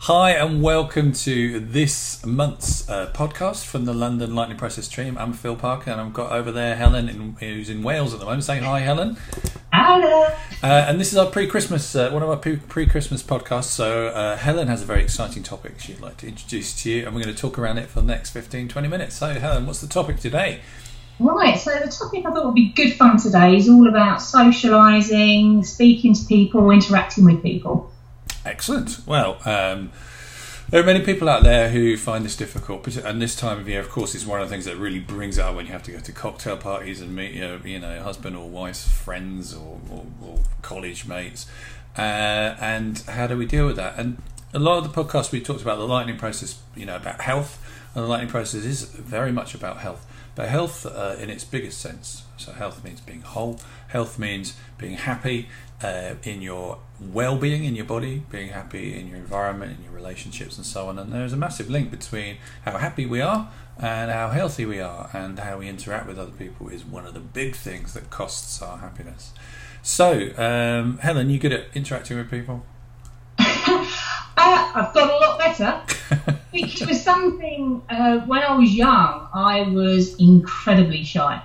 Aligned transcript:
Hi, 0.00 0.32
and 0.32 0.62
welcome 0.62 1.12
to 1.14 1.58
this 1.58 2.24
month's 2.24 2.88
uh, 2.88 3.10
podcast 3.12 3.64
from 3.64 3.86
the 3.86 3.94
London 3.94 4.34
Lightning 4.36 4.58
Process 4.58 4.86
team. 4.86 5.18
I'm 5.18 5.32
Phil 5.32 5.56
Parker, 5.56 5.90
and 5.90 6.00
I've 6.00 6.12
got 6.12 6.30
over 6.30 6.52
there 6.52 6.76
Helen, 6.76 7.08
in, 7.08 7.32
who's 7.40 7.68
in 7.68 7.82
Wales 7.82 8.12
at 8.12 8.20
the 8.20 8.26
moment. 8.26 8.44
Saying 8.44 8.62
hi, 8.62 8.80
Helen. 8.80 9.16
Hello. 9.72 10.26
Uh, 10.62 10.66
and 10.66 11.00
this 11.00 11.10
is 11.12 11.18
our 11.18 11.26
pre-Christmas, 11.26 11.96
uh, 11.96 12.10
one 12.10 12.22
of 12.22 12.28
our 12.28 12.36
pre-Christmas 12.36 13.22
podcasts. 13.22 13.64
So 13.64 14.08
uh, 14.08 14.36
Helen 14.36 14.68
has 14.68 14.82
a 14.82 14.84
very 14.84 15.02
exciting 15.02 15.42
topic 15.42 15.80
she'd 15.80 16.00
like 16.00 16.18
to 16.18 16.28
introduce 16.28 16.80
to 16.82 16.90
you, 16.90 17.06
and 17.06 17.14
we're 17.14 17.22
going 17.22 17.34
to 17.34 17.40
talk 17.40 17.58
around 17.58 17.78
it 17.78 17.88
for 17.88 18.02
the 18.02 18.06
next 18.06 18.30
15, 18.30 18.68
20 18.68 18.88
minutes. 18.88 19.16
So 19.16 19.28
Helen, 19.30 19.66
what's 19.66 19.80
the 19.80 19.88
topic 19.88 20.20
today? 20.20 20.60
Right, 21.18 21.58
so 21.58 21.70
the 21.70 21.90
topic 21.90 22.26
I 22.26 22.32
thought 22.32 22.44
would 22.44 22.54
be 22.54 22.72
good 22.72 22.92
fun 22.92 23.18
today 23.18 23.56
is 23.56 23.68
all 23.68 23.88
about 23.88 24.18
socialising, 24.18 25.64
speaking 25.64 26.14
to 26.14 26.24
people, 26.26 26.70
interacting 26.70 27.24
with 27.24 27.42
people. 27.42 27.90
Excellent. 28.46 29.00
Well, 29.06 29.40
um, 29.44 29.90
there 30.70 30.80
are 30.80 30.86
many 30.86 31.04
people 31.04 31.28
out 31.28 31.42
there 31.42 31.70
who 31.70 31.96
find 31.96 32.24
this 32.24 32.36
difficult, 32.36 32.86
and 32.96 33.20
this 33.20 33.34
time 33.34 33.58
of 33.58 33.68
year, 33.68 33.80
of 33.80 33.90
course, 33.90 34.14
is 34.14 34.24
one 34.24 34.40
of 34.40 34.48
the 34.48 34.54
things 34.54 34.66
that 34.66 34.76
really 34.76 35.00
brings 35.00 35.36
out 35.36 35.56
when 35.56 35.66
you 35.66 35.72
have 35.72 35.82
to 35.82 35.90
go 35.90 35.98
to 35.98 36.12
cocktail 36.12 36.56
parties 36.56 37.00
and 37.00 37.14
meet 37.14 37.32
your, 37.32 37.58
you 37.66 37.80
know, 37.80 38.00
husband 38.00 38.36
or 38.36 38.48
wife's 38.48 38.86
friends 38.86 39.52
or, 39.52 39.80
or, 39.90 40.06
or 40.22 40.38
college 40.62 41.06
mates. 41.06 41.46
Uh, 41.98 42.54
and 42.60 42.98
how 43.08 43.26
do 43.26 43.36
we 43.36 43.46
deal 43.46 43.66
with 43.66 43.76
that? 43.76 43.98
And 43.98 44.22
a 44.54 44.60
lot 44.60 44.78
of 44.78 44.84
the 44.84 45.02
podcasts 45.02 45.32
we 45.32 45.40
talked 45.40 45.62
about 45.62 45.78
the 45.78 45.86
lightning 45.86 46.16
process, 46.16 46.60
you 46.76 46.86
know, 46.86 46.96
about 46.96 47.22
health, 47.22 47.60
and 47.96 48.04
the 48.04 48.08
lightning 48.08 48.30
process 48.30 48.64
is 48.64 48.84
very 48.84 49.32
much 49.32 49.56
about 49.56 49.78
health. 49.78 50.06
But 50.36 50.50
health, 50.50 50.86
uh, 50.86 51.16
in 51.18 51.30
its 51.30 51.42
biggest 51.42 51.80
sense, 51.80 52.24
so 52.36 52.52
health 52.52 52.84
means 52.84 53.00
being 53.00 53.22
whole. 53.22 53.58
Health 53.88 54.20
means 54.20 54.54
being 54.78 54.98
happy 54.98 55.48
uh, 55.82 56.14
in 56.22 56.42
your 56.42 56.78
well-being 57.00 57.64
in 57.64 57.76
your 57.76 57.84
body, 57.84 58.22
being 58.30 58.48
happy 58.48 58.98
in 58.98 59.08
your 59.08 59.16
environment, 59.16 59.78
in 59.78 59.84
your 59.84 59.92
relationships, 59.92 60.56
and 60.56 60.66
so 60.66 60.88
on. 60.88 60.98
And 60.98 61.12
there's 61.12 61.32
a 61.32 61.36
massive 61.36 61.68
link 61.68 61.90
between 61.90 62.38
how 62.64 62.78
happy 62.78 63.06
we 63.06 63.20
are 63.20 63.50
and 63.78 64.10
how 64.10 64.30
healthy 64.30 64.64
we 64.64 64.80
are, 64.80 65.10
and 65.12 65.38
how 65.38 65.58
we 65.58 65.68
interact 65.68 66.06
with 66.06 66.18
other 66.18 66.30
people 66.30 66.68
is 66.68 66.84
one 66.84 67.06
of 67.06 67.12
the 67.12 67.20
big 67.20 67.54
things 67.54 67.92
that 67.92 68.08
costs 68.08 68.62
our 68.62 68.78
happiness. 68.78 69.34
So, 69.82 70.30
um, 70.38 70.98
Helen, 70.98 71.28
you 71.28 71.38
good 71.38 71.52
at 71.52 71.66
interacting 71.74 72.16
with 72.16 72.30
people? 72.30 72.64
uh, 73.38 73.44
I've 74.38 74.94
got 74.94 75.10
a 75.10 75.16
lot 75.16 75.38
better. 75.38 76.38
it 76.54 76.88
was 76.88 77.02
something 77.02 77.82
uh, 77.90 78.20
when 78.20 78.42
I 78.42 78.56
was 78.56 78.74
young. 78.74 79.28
I 79.34 79.62
was 79.62 80.16
incredibly 80.18 81.04
shy 81.04 81.42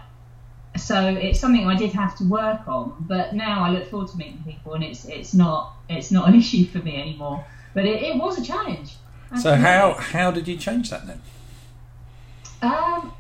so 0.81 1.07
it's 1.07 1.39
something 1.39 1.65
I 1.67 1.75
did 1.75 1.91
have 1.93 2.15
to 2.17 2.23
work 2.23 2.67
on. 2.67 2.95
But 3.01 3.33
now 3.35 3.63
I 3.63 3.69
look 3.69 3.89
forward 3.89 4.09
to 4.09 4.17
meeting 4.17 4.43
people, 4.45 4.73
and 4.73 4.83
it's 4.83 5.05
it's 5.05 5.33
not 5.33 5.73
it's 5.89 6.11
not 6.11 6.27
an 6.27 6.35
issue 6.41 6.65
for 6.65 6.79
me 6.79 6.99
anymore. 6.99 7.45
But 7.73 7.85
it, 7.85 8.01
it 8.01 8.15
was 8.17 8.37
a 8.37 8.43
challenge. 8.43 8.95
So 9.39 9.55
how 9.55 9.93
how 9.93 10.31
did 10.31 10.47
you 10.47 10.57
change 10.57 10.89
that 10.89 11.07
then? 11.07 11.21
Um, 12.61 13.13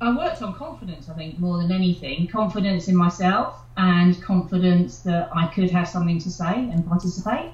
I 0.00 0.16
worked 0.16 0.42
on 0.42 0.54
confidence. 0.54 1.08
I 1.08 1.14
think 1.14 1.38
more 1.38 1.58
than 1.58 1.70
anything, 1.70 2.26
confidence 2.26 2.88
in 2.88 2.96
myself 2.96 3.54
and 3.76 4.20
confidence 4.22 5.00
that 5.00 5.30
I 5.34 5.46
could 5.46 5.70
have 5.70 5.88
something 5.88 6.18
to 6.20 6.30
say 6.30 6.54
and 6.54 6.86
participate. 6.86 7.52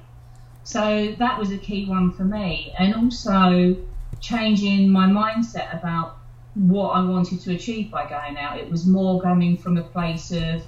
So 0.64 1.14
that 1.18 1.38
was 1.38 1.50
a 1.50 1.58
key 1.58 1.86
one 1.88 2.12
for 2.12 2.24
me, 2.24 2.74
and 2.78 2.94
also 2.94 3.76
changing 4.20 4.90
my 4.90 5.06
mindset 5.06 5.78
about 5.78 6.17
what 6.58 6.90
I 6.90 7.04
wanted 7.04 7.40
to 7.42 7.54
achieve 7.54 7.90
by 7.90 8.08
going 8.08 8.36
out. 8.36 8.58
It 8.58 8.70
was 8.70 8.86
more 8.86 9.22
coming 9.22 9.56
from 9.56 9.76
a 9.76 9.82
place 9.82 10.32
of 10.32 10.62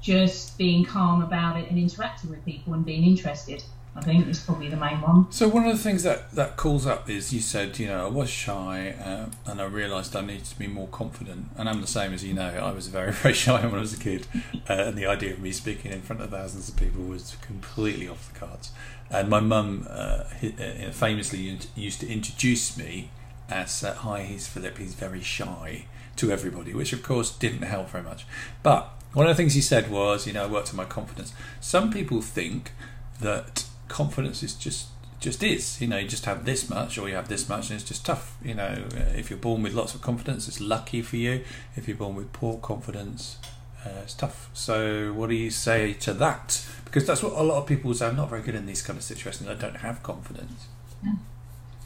just 0.00 0.58
being 0.58 0.84
calm 0.84 1.22
about 1.22 1.56
it 1.56 1.70
and 1.70 1.78
interacting 1.78 2.30
with 2.30 2.44
people 2.44 2.74
and 2.74 2.84
being 2.84 3.04
interested. 3.04 3.62
I 3.96 4.00
think 4.00 4.28
is 4.28 4.38
probably 4.38 4.68
the 4.68 4.76
main 4.76 5.00
one. 5.00 5.26
So 5.32 5.48
one 5.48 5.66
of 5.66 5.76
the 5.76 5.82
things 5.82 6.04
that 6.04 6.30
that 6.32 6.56
calls 6.56 6.86
up 6.86 7.10
is 7.10 7.32
you 7.32 7.40
said, 7.40 7.78
you 7.80 7.88
know, 7.88 8.06
I 8.06 8.08
was 8.08 8.30
shy 8.30 8.90
uh, 8.90 9.26
and 9.50 9.60
I 9.60 9.64
realised 9.64 10.14
I 10.14 10.20
needed 10.20 10.44
to 10.44 10.58
be 10.58 10.68
more 10.68 10.86
confident. 10.88 11.48
And 11.56 11.68
I'm 11.68 11.80
the 11.80 11.88
same 11.88 12.12
as 12.12 12.24
you 12.24 12.32
know. 12.32 12.48
I 12.48 12.70
was 12.70 12.86
very 12.88 13.10
very 13.22 13.34
shy 13.34 13.60
when 13.64 13.74
I 13.74 13.80
was 13.80 13.94
a 13.94 13.98
kid, 13.98 14.26
uh, 14.68 14.74
and 14.74 14.96
the 14.96 15.06
idea 15.06 15.32
of 15.32 15.40
me 15.40 15.50
speaking 15.50 15.90
in 15.90 16.02
front 16.02 16.22
of 16.22 16.30
thousands 16.30 16.68
of 16.68 16.76
people 16.76 17.02
was 17.02 17.36
completely 17.40 18.08
off 18.08 18.32
the 18.32 18.38
cards. 18.38 18.70
And 19.10 19.28
my 19.28 19.40
mum 19.40 19.88
uh, 19.90 20.24
uh 20.42 20.90
famously 20.92 21.58
used 21.74 22.00
to 22.00 22.08
introduce 22.08 22.76
me 22.76 23.10
as 23.48 23.82
uh, 23.82 23.94
hi, 23.94 24.22
he's 24.22 24.46
Philip, 24.46 24.78
he's 24.78 24.94
very 24.94 25.22
shy 25.22 25.86
to 26.16 26.30
everybody, 26.30 26.74
which 26.74 26.92
of 26.92 27.02
course 27.02 27.30
didn't 27.30 27.62
help 27.62 27.90
very 27.90 28.04
much. 28.04 28.26
But 28.62 28.90
one 29.12 29.26
of 29.26 29.36
the 29.36 29.40
things 29.40 29.54
he 29.54 29.60
said 29.60 29.90
was, 29.90 30.26
you 30.26 30.32
know, 30.32 30.44
I 30.44 30.46
worked 30.46 30.70
on 30.70 30.76
my 30.76 30.84
confidence. 30.84 31.32
Some 31.60 31.90
people 31.90 32.20
think 32.20 32.72
that 33.20 33.64
confidence 33.88 34.42
is 34.42 34.54
just 34.54 34.88
just 35.20 35.42
is. 35.42 35.80
You 35.80 35.88
know, 35.88 35.98
you 35.98 36.06
just 36.06 36.26
have 36.26 36.44
this 36.44 36.68
much 36.70 36.98
or 36.98 37.08
you 37.08 37.14
have 37.14 37.28
this 37.28 37.48
much, 37.48 37.70
and 37.70 37.80
it's 37.80 37.88
just 37.88 38.04
tough. 38.06 38.36
You 38.42 38.54
know, 38.54 38.84
if 39.14 39.30
you're 39.30 39.38
born 39.38 39.62
with 39.62 39.74
lots 39.74 39.94
of 39.94 40.02
confidence, 40.02 40.46
it's 40.48 40.60
lucky 40.60 41.02
for 41.02 41.16
you. 41.16 41.44
If 41.76 41.88
you're 41.88 41.96
born 41.96 42.14
with 42.14 42.32
poor 42.32 42.58
confidence, 42.58 43.38
uh, 43.84 44.00
it's 44.02 44.14
tough. 44.14 44.50
So, 44.52 45.12
what 45.12 45.28
do 45.28 45.34
you 45.34 45.50
say 45.50 45.94
to 45.94 46.12
that? 46.14 46.64
Because 46.84 47.06
that's 47.06 47.22
what 47.22 47.32
a 47.32 47.42
lot 47.42 47.58
of 47.58 47.66
people 47.66 47.92
say. 47.94 48.06
I'm 48.06 48.16
not 48.16 48.30
very 48.30 48.42
good 48.42 48.54
in 48.54 48.66
these 48.66 48.82
kind 48.82 48.96
of 48.96 49.02
situations. 49.02 49.48
I 49.48 49.54
don't 49.54 49.78
have 49.78 50.02
confidence. 50.02 50.66
Yeah. 51.04 51.12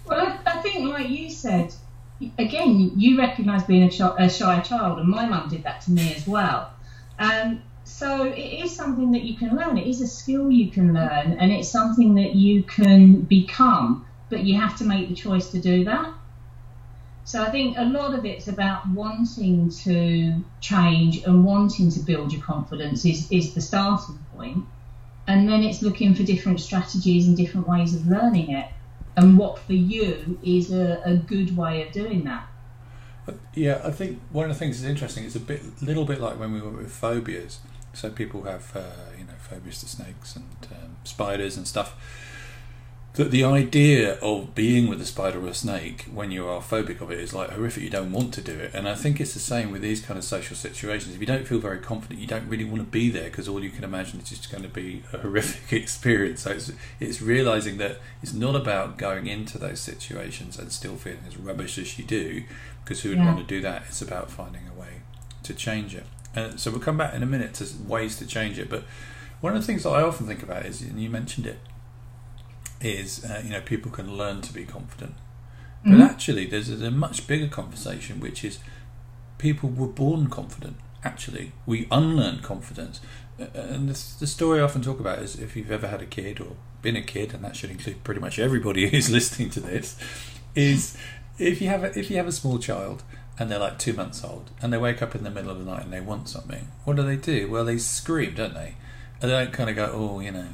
Well, 0.04 0.18
I, 0.18 0.38
I 0.46 0.62
think, 0.62 0.88
like 0.88 1.08
you 1.10 1.30
said, 1.30 1.74
again, 2.38 2.92
you 2.96 3.18
recognise 3.18 3.64
being 3.64 3.84
a, 3.84 3.90
ch- 3.90 4.00
a, 4.00 4.28
shy 4.28 4.60
child, 4.60 4.98
and 4.98 5.08
my 5.08 5.26
mum 5.26 5.48
did 5.48 5.62
that 5.64 5.82
to 5.82 5.92
me 5.92 6.14
as 6.14 6.26
well. 6.26 6.72
Um, 7.18 7.62
so 7.84 8.24
it 8.24 8.64
is 8.64 8.74
something 8.74 9.12
that 9.12 9.22
you 9.22 9.36
can 9.36 9.56
learn. 9.56 9.76
It 9.76 9.86
is 9.86 10.00
a 10.00 10.06
skill 10.06 10.50
you 10.50 10.70
can 10.70 10.92
learn, 10.94 11.32
and 11.32 11.52
it's 11.52 11.68
something 11.68 12.14
that 12.14 12.34
you 12.34 12.62
can 12.62 13.22
become. 13.22 14.06
But 14.28 14.44
you 14.44 14.58
have 14.58 14.78
to 14.78 14.84
make 14.84 15.08
the 15.08 15.14
choice 15.14 15.50
to 15.50 15.60
do 15.60 15.84
that. 15.84 16.14
So 17.24 17.42
I 17.42 17.50
think 17.50 17.76
a 17.78 17.84
lot 17.84 18.14
of 18.14 18.24
it's 18.24 18.48
about 18.48 18.88
wanting 18.88 19.70
to 19.84 20.42
change 20.60 21.22
and 21.24 21.44
wanting 21.44 21.90
to 21.90 22.00
build 22.00 22.32
your 22.32 22.42
confidence 22.42 23.04
is, 23.04 23.30
is 23.30 23.54
the 23.54 23.60
starting 23.60 24.18
point. 24.34 24.64
And 25.28 25.48
then 25.48 25.62
it's 25.62 25.82
looking 25.82 26.14
for 26.14 26.24
different 26.24 26.60
strategies 26.60 27.28
and 27.28 27.36
different 27.36 27.68
ways 27.68 27.94
of 27.94 28.06
learning 28.08 28.50
it 28.50 28.66
and 29.16 29.38
what 29.38 29.58
for 29.58 29.72
you 29.72 30.38
is 30.42 30.72
a, 30.72 31.00
a 31.04 31.16
good 31.16 31.56
way 31.56 31.86
of 31.86 31.92
doing 31.92 32.24
that. 32.24 32.46
Yeah, 33.54 33.80
I 33.84 33.90
think 33.90 34.20
one 34.30 34.50
of 34.50 34.56
the 34.56 34.58
things 34.58 34.80
that's 34.80 34.90
interesting 34.90 35.24
is 35.24 35.36
a 35.36 35.40
bit, 35.40 35.62
little 35.80 36.04
bit 36.04 36.20
like 36.20 36.38
when 36.38 36.52
we 36.52 36.60
went 36.60 36.76
with 36.76 36.90
phobias. 36.90 37.60
So 37.92 38.10
people 38.10 38.42
have, 38.44 38.74
uh, 38.74 38.80
you 39.16 39.24
know, 39.24 39.34
phobias 39.38 39.80
to 39.80 39.88
snakes 39.88 40.34
and 40.34 40.46
um, 40.72 40.96
spiders 41.04 41.56
and 41.56 41.68
stuff 41.68 41.94
that 43.14 43.30
the 43.30 43.44
idea 43.44 44.14
of 44.20 44.54
being 44.54 44.88
with 44.88 44.98
a 44.98 45.04
spider 45.04 45.44
or 45.44 45.48
a 45.48 45.54
snake 45.54 46.06
when 46.14 46.30
you 46.30 46.46
are 46.46 46.62
phobic 46.62 47.02
of 47.02 47.10
it 47.10 47.18
is 47.18 47.34
like 47.34 47.50
horrific. 47.50 47.82
You 47.82 47.90
don't 47.90 48.10
want 48.10 48.32
to 48.34 48.40
do 48.40 48.58
it, 48.58 48.72
and 48.72 48.88
I 48.88 48.94
think 48.94 49.20
it's 49.20 49.34
the 49.34 49.40
same 49.40 49.70
with 49.70 49.82
these 49.82 50.00
kind 50.00 50.16
of 50.16 50.24
social 50.24 50.56
situations. 50.56 51.14
If 51.14 51.20
you 51.20 51.26
don't 51.26 51.46
feel 51.46 51.58
very 51.58 51.78
confident, 51.78 52.20
you 52.20 52.26
don't 52.26 52.48
really 52.48 52.64
want 52.64 52.78
to 52.78 52.90
be 52.90 53.10
there 53.10 53.24
because 53.24 53.48
all 53.48 53.62
you 53.62 53.68
can 53.68 53.84
imagine 53.84 54.20
is 54.20 54.30
just 54.30 54.50
going 54.50 54.62
to 54.62 54.68
be 54.68 55.02
a 55.12 55.18
horrific 55.18 55.72
experience. 55.78 56.42
So 56.42 56.52
it's 56.52 56.72
it's 57.00 57.20
realizing 57.20 57.76
that 57.78 57.98
it's 58.22 58.32
not 58.32 58.56
about 58.56 58.96
going 58.96 59.26
into 59.26 59.58
those 59.58 59.80
situations 59.80 60.58
and 60.58 60.72
still 60.72 60.96
feeling 60.96 61.24
as 61.26 61.36
rubbish 61.36 61.76
as 61.76 61.98
you 61.98 62.04
do, 62.06 62.44
because 62.82 63.02
who 63.02 63.10
would 63.10 63.18
yeah. 63.18 63.26
want 63.26 63.38
to 63.38 63.44
do 63.44 63.60
that? 63.60 63.82
It's 63.88 64.00
about 64.00 64.30
finding 64.30 64.62
a 64.74 64.80
way 64.80 65.02
to 65.42 65.52
change 65.52 65.94
it. 65.94 66.06
And 66.34 66.58
so 66.58 66.70
we'll 66.70 66.80
come 66.80 66.96
back 66.96 67.12
in 67.12 67.22
a 67.22 67.26
minute 67.26 67.52
to 67.54 67.68
ways 67.86 68.16
to 68.18 68.26
change 68.26 68.58
it, 68.58 68.70
but. 68.70 68.84
One 69.40 69.56
of 69.56 69.60
the 69.60 69.66
things 69.66 69.82
that 69.82 69.90
I 69.90 70.02
often 70.02 70.28
think 70.28 70.44
about 70.44 70.66
is, 70.66 70.82
and 70.82 71.02
you 71.02 71.10
mentioned 71.10 71.48
it, 71.48 71.58
is 72.82 73.24
uh, 73.24 73.42
you 73.44 73.50
know 73.50 73.60
people 73.60 73.90
can 73.90 74.16
learn 74.16 74.40
to 74.42 74.52
be 74.52 74.64
confident, 74.64 75.14
but 75.84 75.92
mm-hmm. 75.92 76.02
actually 76.02 76.46
there's 76.46 76.68
a, 76.68 76.90
much 76.90 77.26
bigger 77.26 77.48
conversation 77.48 78.20
which 78.20 78.44
is 78.44 78.58
people 79.38 79.68
were 79.68 79.88
born 79.88 80.28
confident. 80.28 80.76
Actually, 81.04 81.52
we 81.66 81.88
unlearn 81.90 82.40
confidence, 82.40 83.00
uh, 83.40 83.46
and 83.54 83.88
the, 83.88 84.00
the 84.20 84.26
story 84.26 84.60
I 84.60 84.62
often 84.62 84.82
talk 84.82 85.00
about 85.00 85.18
is 85.18 85.38
if 85.38 85.56
you've 85.56 85.72
ever 85.72 85.88
had 85.88 86.00
a 86.00 86.06
kid 86.06 86.40
or 86.40 86.56
been 86.80 86.96
a 86.96 87.02
kid, 87.02 87.32
and 87.34 87.42
that 87.44 87.56
should 87.56 87.70
include 87.70 88.04
pretty 88.04 88.20
much 88.20 88.38
everybody 88.38 88.88
who's 88.90 89.10
listening 89.10 89.50
to 89.50 89.60
this, 89.60 89.96
is 90.54 90.96
if 91.38 91.60
you 91.60 91.68
have 91.68 91.84
a, 91.84 91.98
if 91.98 92.10
you 92.10 92.16
have 92.16 92.26
a 92.26 92.32
small 92.32 92.58
child 92.58 93.02
and 93.38 93.50
they're 93.50 93.58
like 93.58 93.78
two 93.78 93.92
months 93.94 94.22
old 94.22 94.50
and 94.60 94.72
they 94.72 94.78
wake 94.78 95.00
up 95.00 95.14
in 95.14 95.24
the 95.24 95.30
middle 95.30 95.50
of 95.50 95.58
the 95.58 95.64
night 95.64 95.84
and 95.84 95.92
they 95.92 96.00
want 96.00 96.28
something, 96.28 96.68
what 96.84 96.96
do 96.96 97.02
they 97.02 97.16
do? 97.16 97.50
Well, 97.50 97.64
they 97.64 97.78
scream, 97.78 98.34
don't 98.34 98.54
they? 98.54 98.74
And 99.20 99.30
they 99.30 99.44
don't 99.44 99.52
kind 99.52 99.70
of 99.70 99.76
go, 99.76 99.90
oh, 99.92 100.20
you 100.20 100.32
know, 100.32 100.48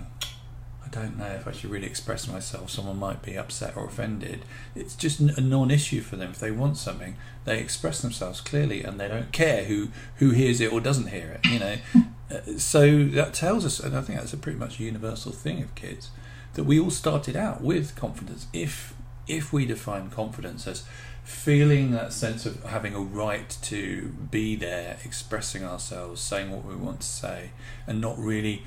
I 0.89 1.01
don't 1.01 1.19
know 1.19 1.27
if 1.27 1.47
I 1.47 1.53
should 1.53 1.71
really 1.71 1.87
express 1.87 2.27
myself. 2.27 2.71
Someone 2.71 2.99
might 2.99 3.23
be 3.23 3.37
upset 3.37 3.77
or 3.77 3.85
offended. 3.85 4.45
It's 4.75 4.97
just 4.97 5.21
a 5.21 5.41
non-issue 5.41 6.01
for 6.01 6.17
them. 6.17 6.31
If 6.31 6.39
they 6.39 6.51
want 6.51 6.79
something, 6.79 7.17
they 7.45 7.59
express 7.59 8.01
themselves 8.01 8.41
clearly, 8.41 8.83
and 8.83 8.99
they 8.99 9.09
don't 9.09 9.31
care 9.33 9.65
who 9.65 9.89
who 10.17 10.31
hears 10.31 10.61
it 10.61 10.73
or 10.73 10.81
doesn't 10.81 11.09
hear 11.09 11.41
it. 11.43 11.51
You 11.51 11.59
know, 11.59 11.77
uh, 12.31 12.59
so 12.59 13.05
that 13.05 13.35
tells 13.35 13.67
us, 13.67 13.81
and 13.81 13.97
I 13.97 14.01
think 14.01 14.19
that's 14.19 14.33
a 14.33 14.39
pretty 14.39 14.59
much 14.59 14.81
universal 14.81 15.33
thing 15.33 15.63
of 15.63 15.75
kids, 15.75 16.11
that 16.55 16.65
we 16.65 16.81
all 16.81 16.91
started 16.91 17.37
out 17.37 17.61
with 17.61 17.95
confidence. 17.95 18.47
If 18.53 18.95
if 19.27 19.53
we 19.53 19.67
define 19.67 20.09
confidence 20.09 20.67
as 20.67 20.85
feeling 21.23 21.91
that 21.91 22.15
sense 22.15 22.47
of 22.47 22.63
having 22.65 22.95
a 22.95 23.01
right 23.01 23.59
to 23.61 24.15
be 24.31 24.57
there, 24.57 24.97
expressing 25.05 25.63
ourselves, 25.63 26.23
saying 26.23 26.51
what 26.51 26.65
we 26.65 26.75
want 26.75 27.01
to 27.01 27.07
say, 27.07 27.51
and 27.87 28.01
not 28.01 28.19
really 28.19 28.63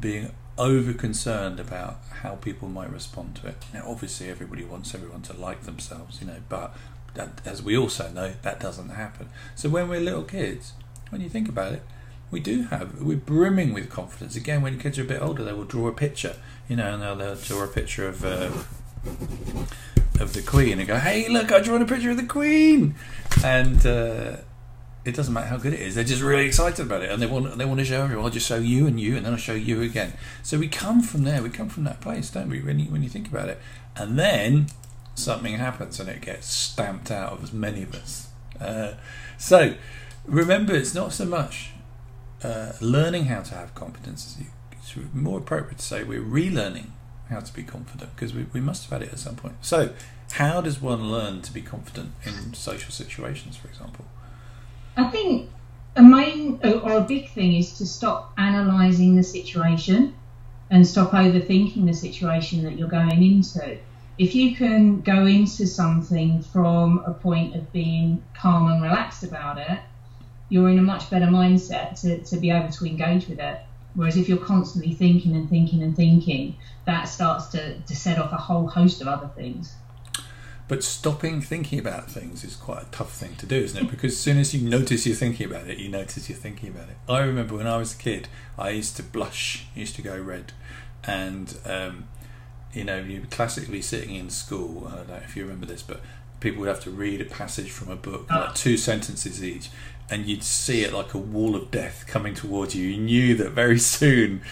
being 0.00 0.30
over 0.58 0.92
concerned 0.92 1.60
about 1.60 1.98
how 2.22 2.34
people 2.34 2.68
might 2.68 2.92
respond 2.92 3.36
to 3.36 3.48
it. 3.48 3.56
Now, 3.72 3.84
obviously, 3.86 4.28
everybody 4.28 4.64
wants 4.64 4.94
everyone 4.94 5.22
to 5.22 5.32
like 5.32 5.62
themselves, 5.62 6.20
you 6.20 6.26
know, 6.26 6.40
but 6.48 6.76
that, 7.14 7.40
as 7.44 7.62
we 7.62 7.76
also 7.76 8.10
know, 8.10 8.34
that 8.42 8.60
doesn't 8.60 8.90
happen. 8.90 9.28
So 9.54 9.68
when 9.68 9.88
we're 9.88 10.00
little 10.00 10.24
kids, 10.24 10.72
when 11.10 11.20
you 11.20 11.28
think 11.28 11.48
about 11.48 11.72
it, 11.72 11.82
we 12.30 12.40
do 12.40 12.64
have 12.64 13.00
we're 13.00 13.16
brimming 13.16 13.72
with 13.72 13.88
confidence. 13.88 14.36
Again, 14.36 14.60
when 14.60 14.78
kids 14.78 14.98
are 14.98 15.02
a 15.02 15.06
bit 15.06 15.22
older, 15.22 15.44
they 15.44 15.52
will 15.52 15.64
draw 15.64 15.88
a 15.88 15.92
picture, 15.92 16.36
you 16.68 16.76
know, 16.76 16.92
and 16.94 17.02
they'll, 17.02 17.16
they'll 17.16 17.36
draw 17.36 17.64
a 17.64 17.68
picture 17.68 18.06
of 18.06 18.24
uh, 18.24 18.50
of 20.20 20.32
the 20.34 20.42
Queen 20.42 20.78
and 20.78 20.86
go, 20.86 20.98
"Hey, 20.98 21.28
look, 21.28 21.50
I 21.50 21.60
drawn 21.60 21.80
a 21.80 21.86
picture 21.86 22.10
of 22.10 22.18
the 22.18 22.26
Queen," 22.26 22.94
and 23.42 23.86
uh, 23.86 24.36
it 25.08 25.16
doesn't 25.16 25.32
matter 25.32 25.46
how 25.46 25.56
good 25.56 25.72
it 25.72 25.80
is. 25.80 25.94
They're 25.94 26.04
just 26.04 26.22
really 26.22 26.46
excited 26.46 26.84
about 26.84 27.02
it, 27.02 27.10
and 27.10 27.20
they 27.22 27.26
want 27.26 27.56
they 27.56 27.64
want 27.64 27.78
to 27.80 27.84
show 27.84 28.02
everyone. 28.02 28.26
I'll 28.26 28.30
just 28.30 28.46
show 28.46 28.58
you 28.58 28.86
and 28.86 29.00
you, 29.00 29.16
and 29.16 29.24
then 29.24 29.32
I'll 29.32 29.38
show 29.38 29.54
you 29.54 29.80
again. 29.80 30.12
So 30.42 30.58
we 30.58 30.68
come 30.68 31.02
from 31.02 31.24
there. 31.24 31.42
We 31.42 31.48
come 31.48 31.70
from 31.70 31.84
that 31.84 32.00
place, 32.00 32.30
don't 32.30 32.50
we? 32.50 32.60
When 32.60 32.78
you 32.78 32.86
when 32.86 33.02
you 33.02 33.08
think 33.08 33.28
about 33.28 33.48
it, 33.48 33.58
and 33.96 34.18
then 34.18 34.66
something 35.14 35.54
happens, 35.54 35.98
and 35.98 36.08
it 36.08 36.20
gets 36.20 36.50
stamped 36.50 37.10
out 37.10 37.32
of 37.32 37.42
as 37.42 37.52
many 37.52 37.82
of 37.82 37.94
us. 37.94 38.28
Uh, 38.60 38.94
so 39.38 39.74
remember, 40.26 40.74
it's 40.74 40.94
not 40.94 41.12
so 41.12 41.24
much 41.24 41.70
uh, 42.42 42.72
learning 42.80 43.24
how 43.24 43.40
to 43.40 43.54
have 43.54 43.74
confidence. 43.74 44.36
It's 44.72 44.94
more 45.14 45.38
appropriate 45.38 45.78
to 45.78 45.84
say 45.84 46.04
we're 46.04 46.20
relearning 46.20 46.90
how 47.30 47.40
to 47.40 47.52
be 47.52 47.62
confident 47.62 48.14
because 48.14 48.34
we, 48.34 48.46
we 48.52 48.60
must 48.60 48.84
have 48.84 49.00
had 49.00 49.08
it 49.08 49.12
at 49.12 49.18
some 49.18 49.36
point. 49.36 49.56
So, 49.62 49.94
how 50.32 50.60
does 50.60 50.82
one 50.82 51.10
learn 51.10 51.40
to 51.42 51.52
be 51.52 51.62
confident 51.62 52.12
in 52.24 52.52
social 52.52 52.92
situations, 52.92 53.56
for 53.56 53.68
example? 53.68 54.04
I 54.98 55.04
think 55.04 55.48
a 55.94 56.02
main 56.02 56.58
or 56.64 56.94
a 56.94 57.02
big 57.02 57.30
thing 57.30 57.54
is 57.54 57.78
to 57.78 57.86
stop 57.86 58.32
analysing 58.36 59.14
the 59.14 59.22
situation 59.22 60.16
and 60.70 60.84
stop 60.84 61.12
overthinking 61.12 61.86
the 61.86 61.94
situation 61.94 62.64
that 62.64 62.76
you're 62.76 62.88
going 62.88 63.22
into. 63.22 63.78
If 64.18 64.34
you 64.34 64.56
can 64.56 65.00
go 65.02 65.24
into 65.24 65.68
something 65.68 66.42
from 66.42 67.04
a 67.06 67.14
point 67.14 67.54
of 67.54 67.72
being 67.72 68.24
calm 68.36 68.72
and 68.72 68.82
relaxed 68.82 69.22
about 69.22 69.58
it, 69.58 69.78
you're 70.48 70.68
in 70.68 70.80
a 70.80 70.82
much 70.82 71.08
better 71.10 71.26
mindset 71.26 72.00
to, 72.00 72.18
to 72.24 72.36
be 72.36 72.50
able 72.50 72.70
to 72.70 72.84
engage 72.84 73.28
with 73.28 73.38
it. 73.38 73.60
Whereas 73.94 74.16
if 74.16 74.28
you're 74.28 74.38
constantly 74.38 74.94
thinking 74.94 75.36
and 75.36 75.48
thinking 75.48 75.84
and 75.84 75.94
thinking, 75.94 76.56
that 76.86 77.04
starts 77.04 77.46
to, 77.48 77.78
to 77.78 77.94
set 77.94 78.18
off 78.18 78.32
a 78.32 78.36
whole 78.36 78.66
host 78.66 79.00
of 79.00 79.06
other 79.06 79.30
things. 79.36 79.74
But 80.68 80.84
stopping 80.84 81.40
thinking 81.40 81.78
about 81.78 82.10
things 82.10 82.44
is 82.44 82.54
quite 82.54 82.82
a 82.82 82.86
tough 82.90 83.14
thing 83.14 83.36
to 83.36 83.46
do, 83.46 83.56
isn't 83.56 83.86
it? 83.86 83.90
Because 83.90 84.12
as 84.12 84.20
soon 84.20 84.36
as 84.36 84.54
you 84.54 84.68
notice 84.68 85.06
you're 85.06 85.16
thinking 85.16 85.46
about 85.50 85.66
it, 85.66 85.78
you 85.78 85.88
notice 85.88 86.28
you're 86.28 86.36
thinking 86.36 86.68
about 86.68 86.90
it. 86.90 86.96
I 87.08 87.20
remember 87.20 87.56
when 87.56 87.66
I 87.66 87.78
was 87.78 87.94
a 87.94 87.96
kid, 87.96 88.28
I 88.58 88.70
used 88.70 88.96
to 88.98 89.02
blush, 89.02 89.66
used 89.74 89.96
to 89.96 90.02
go 90.02 90.20
red, 90.20 90.52
and 91.04 91.56
um, 91.64 92.08
you 92.74 92.84
know, 92.84 92.98
you'd 92.98 93.30
classically 93.30 93.80
sitting 93.80 94.14
in 94.14 94.28
school. 94.28 94.88
I 94.92 94.96
don't 94.96 95.08
know 95.08 95.14
if 95.16 95.36
you 95.36 95.42
remember 95.42 95.64
this, 95.64 95.82
but 95.82 96.00
people 96.40 96.60
would 96.60 96.68
have 96.68 96.80
to 96.80 96.90
read 96.90 97.22
a 97.22 97.24
passage 97.24 97.70
from 97.70 97.90
a 97.90 97.96
book, 97.96 98.30
like 98.30 98.54
two 98.54 98.76
sentences 98.76 99.42
each, 99.42 99.70
and 100.10 100.26
you'd 100.26 100.44
see 100.44 100.84
it 100.84 100.92
like 100.92 101.14
a 101.14 101.18
wall 101.18 101.56
of 101.56 101.70
death 101.70 102.04
coming 102.06 102.34
towards 102.34 102.74
you. 102.74 102.86
You 102.86 103.00
knew 103.00 103.34
that 103.36 103.52
very 103.52 103.78
soon. 103.96 104.42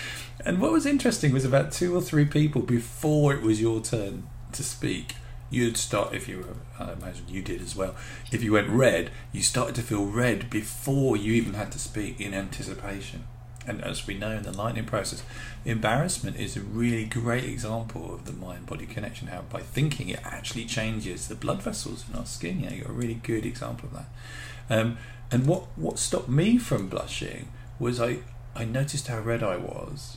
And 0.44 0.60
what 0.60 0.72
was 0.72 0.86
interesting 0.86 1.32
was 1.32 1.44
about 1.44 1.72
two 1.72 1.94
or 1.94 2.00
three 2.00 2.24
people 2.24 2.62
before 2.62 3.34
it 3.34 3.42
was 3.42 3.60
your 3.60 3.80
turn 3.80 4.28
to 4.52 4.62
speak. 4.62 5.14
You'd 5.48 5.76
start, 5.76 6.12
if 6.14 6.28
you 6.28 6.38
were, 6.38 6.84
I 6.84 6.92
imagine 6.92 7.28
you 7.28 7.42
did 7.42 7.62
as 7.62 7.76
well. 7.76 7.94
If 8.32 8.42
you 8.42 8.52
went 8.52 8.68
red, 8.68 9.10
you 9.32 9.42
started 9.42 9.74
to 9.76 9.82
feel 9.82 10.04
red 10.04 10.50
before 10.50 11.16
you 11.16 11.32
even 11.34 11.54
had 11.54 11.70
to 11.72 11.78
speak 11.78 12.20
in 12.20 12.34
anticipation. 12.34 13.24
And 13.66 13.82
as 13.82 14.06
we 14.06 14.14
know 14.14 14.30
in 14.30 14.42
the 14.42 14.56
lightning 14.56 14.84
process, 14.84 15.22
embarrassment 15.64 16.36
is 16.36 16.56
a 16.56 16.60
really 16.60 17.04
great 17.04 17.44
example 17.44 18.14
of 18.14 18.24
the 18.24 18.32
mind 18.32 18.66
body 18.66 18.86
connection. 18.86 19.28
How 19.28 19.42
by 19.42 19.60
thinking 19.60 20.08
it 20.08 20.20
actually 20.24 20.66
changes 20.66 21.26
the 21.26 21.34
blood 21.34 21.62
vessels 21.62 22.04
in 22.08 22.16
our 22.16 22.26
skin. 22.26 22.60
Yeah, 22.60 22.72
you 22.72 22.82
got 22.82 22.90
a 22.90 22.94
really 22.94 23.14
good 23.14 23.44
example 23.44 23.88
of 23.88 23.94
that. 23.94 24.78
Um, 24.78 24.98
and 25.30 25.46
what, 25.46 25.64
what 25.76 25.98
stopped 25.98 26.28
me 26.28 26.58
from 26.58 26.88
blushing 26.88 27.48
was 27.78 28.00
I, 28.00 28.18
I 28.54 28.64
noticed 28.64 29.08
how 29.08 29.20
red 29.20 29.42
I 29.42 29.56
was, 29.56 30.16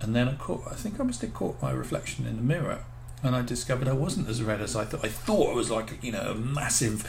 and 0.00 0.14
then 0.14 0.28
I 0.28 0.34
caught 0.34 0.62
I 0.70 0.74
think 0.74 1.00
I 1.00 1.02
must 1.02 1.20
have 1.22 1.34
caught 1.34 1.60
my 1.60 1.72
reflection 1.72 2.26
in 2.26 2.36
the 2.36 2.42
mirror, 2.42 2.84
and 3.22 3.34
I 3.36 3.42
discovered 3.42 3.88
I 3.88 3.92
wasn't 3.92 4.28
as 4.28 4.42
red 4.42 4.60
as 4.60 4.74
I 4.76 4.84
thought. 4.84 5.04
I 5.04 5.08
thought 5.08 5.50
I 5.50 5.54
was 5.54 5.70
like 5.70 6.02
you 6.02 6.12
know 6.12 6.30
a 6.30 6.34
massive 6.34 7.04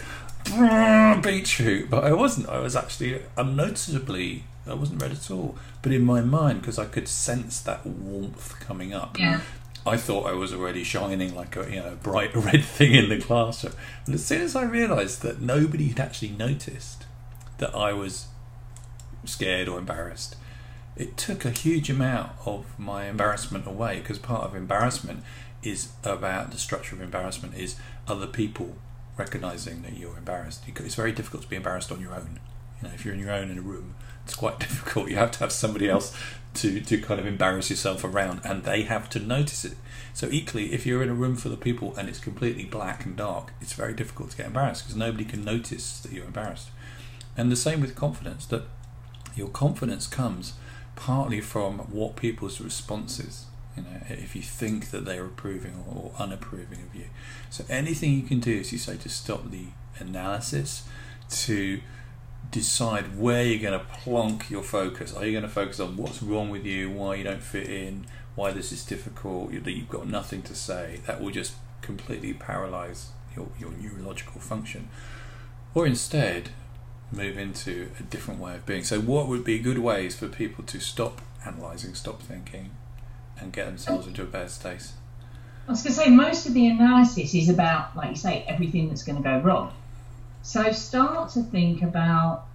beetroot, 1.24 1.90
but 1.90 2.04
I 2.04 2.14
wasn't. 2.14 2.50
I 2.50 2.60
was 2.60 2.76
actually 2.76 3.22
unnoticeably 3.38 4.44
I 4.68 4.74
wasn't 4.74 5.02
red 5.02 5.12
at 5.12 5.32
all. 5.32 5.58
But 5.82 5.92
in 5.92 6.04
my 6.04 6.22
mind, 6.22 6.62
because 6.62 6.78
I 6.78 6.86
could 6.86 7.08
sense 7.08 7.60
that 7.62 7.86
warmth 7.86 8.60
coming 8.60 8.94
up, 8.94 9.18
Yeah. 9.20 9.42
I 9.86 9.98
thought 9.98 10.28
I 10.28 10.34
was 10.34 10.54
already 10.54 10.84
shining 10.84 11.34
like 11.34 11.56
a 11.56 11.68
you 11.70 11.78
know 11.82 11.98
bright 12.04 12.36
red 12.36 12.64
thing 12.64 12.94
in 12.94 13.10
the 13.10 13.20
classroom. 13.20 13.74
And 14.06 14.14
as 14.16 14.24
soon 14.26 14.42
as 14.42 14.56
I 14.56 14.64
realised 14.64 15.22
that 15.24 15.42
nobody 15.42 15.88
had 15.90 16.00
actually 16.00 16.30
noticed 16.32 17.06
that 17.58 17.76
I 17.76 17.94
was 17.94 18.28
scared 19.26 19.68
or 19.68 19.80
embarrassed, 19.80 20.36
it 20.96 21.18
took 21.18 21.46
a 21.46 21.52
huge 21.52 21.90
amount 21.90 22.32
of 22.46 22.78
my 22.78 23.06
embarrassment 23.06 23.66
away. 23.66 24.00
Because 24.00 24.20
part 24.20 24.44
of 24.44 24.56
embarrassment 24.56 25.24
is 25.64 25.90
about 26.04 26.52
the 26.52 26.58
structure 26.58 26.96
of 26.96 27.02
embarrassment 27.02 27.56
is 27.56 27.76
other 28.08 28.28
people 28.28 28.76
recognizing 29.18 29.82
that 29.84 29.98
you're 29.98 30.18
embarrassed. 30.18 30.64
It's 30.68 30.96
very 30.96 31.12
difficult 31.12 31.44
to 31.44 31.50
be 31.50 31.56
embarrassed 31.56 31.92
on 31.92 32.02
your 32.02 32.14
own. 32.14 32.40
You 32.82 32.88
know, 32.88 32.94
if 32.94 33.06
you're 33.06 33.14
in 33.14 33.20
your 33.20 33.32
own 33.32 33.52
in 33.52 33.58
a 33.58 33.62
room, 33.62 33.96
it's 34.24 34.36
quite 34.36 34.60
difficult. 34.68 35.10
You 35.10 35.18
have 35.18 35.32
to 35.32 35.40
have 35.40 35.52
somebody 35.52 35.90
else 35.90 36.16
to, 36.56 36.82
to 36.82 36.98
kind 37.00 37.20
of 37.20 37.26
embarrass 37.26 37.70
yourself 37.70 38.04
around, 38.04 38.42
and 38.44 38.64
they 38.64 38.84
have 38.84 39.10
to 39.12 39.20
notice 39.20 39.64
it. 39.64 39.78
So 40.14 40.28
equally, 40.32 40.74
if 40.74 40.86
you're 40.86 41.04
in 41.04 41.10
a 41.10 41.14
room 41.14 41.36
full 41.36 41.54
of 41.54 41.62
people 41.62 41.96
and 41.96 42.10
it's 42.10 42.20
completely 42.20 42.66
black 42.66 43.06
and 43.06 43.16
dark, 43.16 43.54
it's 43.62 43.74
very 43.74 43.94
difficult 43.94 44.32
to 44.32 44.38
get 44.38 44.48
embarrassed 44.48 44.84
because 44.84 44.98
nobody 44.98 45.24
can 45.24 45.46
notice 45.46 46.00
that 46.00 46.12
you're 46.12 46.26
embarrassed. 46.26 46.70
And 47.38 47.52
the 47.52 47.56
same 47.56 47.80
with 47.80 47.96
confidence. 47.96 48.46
That 48.46 48.64
your 49.36 49.48
confidence 49.48 50.08
comes 50.08 50.54
partly 50.96 51.40
from 51.40 51.80
what 51.80 52.16
people's 52.16 52.60
responses. 52.60 53.46
You 53.76 53.84
know, 53.84 53.90
if 54.10 54.36
you 54.36 54.42
think 54.42 54.92
that 54.92 55.06
they're 55.06 55.26
approving 55.26 55.84
or 55.88 56.12
unapproving 56.20 56.80
of 56.82 56.96
you. 56.96 57.06
So 57.50 57.64
anything 57.70 58.14
you 58.14 58.24
can 58.24 58.40
do, 58.40 58.60
as 58.60 58.72
you 58.72 58.78
say, 58.78 58.98
to 58.98 59.10
stop 59.10 59.50
the 59.50 59.68
analysis, 60.00 60.84
to 61.30 61.80
decide 62.50 63.18
where 63.18 63.44
you're 63.44 63.62
going 63.62 63.80
to 63.80 63.86
plonk 63.86 64.50
your 64.50 64.64
focus. 64.64 65.14
Are 65.14 65.26
you 65.26 65.32
going 65.32 65.44
to 65.44 65.50
focus 65.50 65.80
on 65.80 65.96
what's 65.96 66.22
wrong 66.22 66.50
with 66.50 66.66
you, 66.66 66.90
why 66.90 67.16
you 67.16 67.24
don't 67.24 67.42
fit 67.42 67.70
in, 67.70 68.06
why 68.36 68.52
this 68.52 68.72
is 68.72 68.84
difficult, 68.84 69.52
that 69.52 69.72
you've 69.72 69.90
got 69.90 70.08
nothing 70.08 70.42
to 70.44 70.56
say? 70.56 71.00
That 71.08 71.22
will 71.22 71.32
just 71.32 71.54
completely 71.82 72.34
paralyze 72.34 73.12
your, 73.36 73.48
your 73.60 73.72
neurological 73.72 74.42
function. 74.42 74.90
Or 75.74 75.88
instead, 75.88 76.50
move 77.12 77.38
into 77.38 77.92
a 78.00 78.04
different 78.04 78.40
way 78.40 78.56
of 78.56 78.66
being. 78.66 78.84
So, 78.84 79.00
what 79.00 79.28
would 79.28 79.44
be 79.44 79.60
good 79.60 79.80
ways 79.80 80.18
for 80.18 80.28
people 80.28 80.64
to 80.66 80.80
stop 80.80 81.22
analysing, 81.46 81.94
stop 81.96 82.22
thinking, 82.22 82.72
and 83.42 83.52
get 83.52 83.66
themselves 83.66 84.08
into 84.08 84.22
a 84.24 84.26
better 84.26 84.48
state? 84.48 84.92
I 85.68 85.72
was 85.72 85.84
going 85.84 85.94
to 85.96 86.02
say 86.02 86.10
most 86.10 86.46
of 86.48 86.54
the 86.54 86.68
analysis 86.68 87.34
is 87.34 87.50
about, 87.50 87.96
like 87.96 88.10
you 88.10 88.16
say, 88.16 88.44
everything 88.48 88.90
that's 88.90 89.04
going 89.04 89.18
to 89.18 89.24
go 89.24 89.40
wrong. 89.40 89.74
So 90.42 90.72
start 90.72 91.32
to 91.32 91.44
think 91.44 91.82
about 91.82 92.46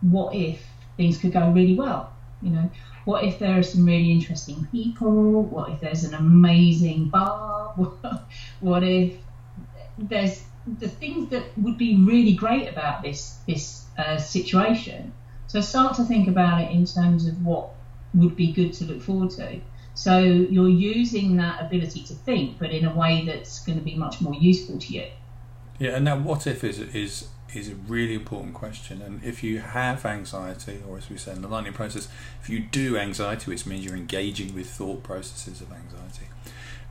what 0.00 0.34
if 0.34 0.64
things 0.96 1.18
could 1.18 1.32
go 1.32 1.50
really 1.50 1.74
well. 1.74 2.12
You 2.42 2.50
know, 2.50 2.70
what 3.04 3.24
if 3.24 3.38
there 3.38 3.58
are 3.58 3.62
some 3.62 3.86
really 3.86 4.10
interesting 4.10 4.66
people? 4.72 5.42
What 5.42 5.70
if 5.70 5.80
there's 5.80 6.04
an 6.04 6.14
amazing 6.14 7.08
bar? 7.08 7.74
What 8.60 8.82
if 8.82 9.14
there's 9.98 10.42
the 10.78 10.88
things 10.88 11.30
that 11.30 11.44
would 11.58 11.78
be 11.78 11.96
really 11.96 12.32
great 12.34 12.68
about 12.68 13.02
this 13.02 13.38
this 13.46 13.84
uh, 13.98 14.18
situation? 14.18 15.12
So 15.46 15.60
start 15.60 15.96
to 15.96 16.04
think 16.04 16.28
about 16.28 16.62
it 16.62 16.70
in 16.72 16.84
terms 16.84 17.26
of 17.26 17.44
what 17.44 17.70
would 18.14 18.36
be 18.36 18.52
good 18.52 18.72
to 18.74 18.84
look 18.84 19.02
forward 19.02 19.30
to. 19.30 19.60
So 19.94 20.18
you're 20.18 20.68
using 20.68 21.36
that 21.36 21.64
ability 21.64 22.02
to 22.04 22.14
think, 22.14 22.58
but 22.58 22.70
in 22.70 22.84
a 22.84 22.94
way 22.94 23.24
that's 23.24 23.64
going 23.64 23.78
to 23.78 23.84
be 23.84 23.94
much 23.94 24.20
more 24.20 24.34
useful 24.34 24.78
to 24.78 24.92
you. 24.92 25.06
Yeah, 25.78 25.90
and 25.90 26.04
now 26.04 26.18
what 26.18 26.46
if 26.46 26.64
is 26.64 26.78
is 26.78 27.28
is 27.54 27.68
a 27.68 27.74
really 27.74 28.14
important 28.14 28.54
question. 28.54 29.00
And 29.00 29.22
if 29.22 29.42
you 29.44 29.60
have 29.60 30.04
anxiety, 30.04 30.80
or 30.88 30.98
as 30.98 31.08
we 31.08 31.16
say 31.16 31.32
in 31.32 31.42
the 31.42 31.48
lightning 31.48 31.72
process, 31.72 32.08
if 32.42 32.48
you 32.48 32.60
do 32.60 32.96
anxiety, 32.96 33.50
which 33.50 33.66
means 33.66 33.84
you're 33.84 33.96
engaging 33.96 34.54
with 34.54 34.68
thought 34.68 35.02
processes 35.02 35.60
of 35.60 35.72
anxiety, 35.72 36.26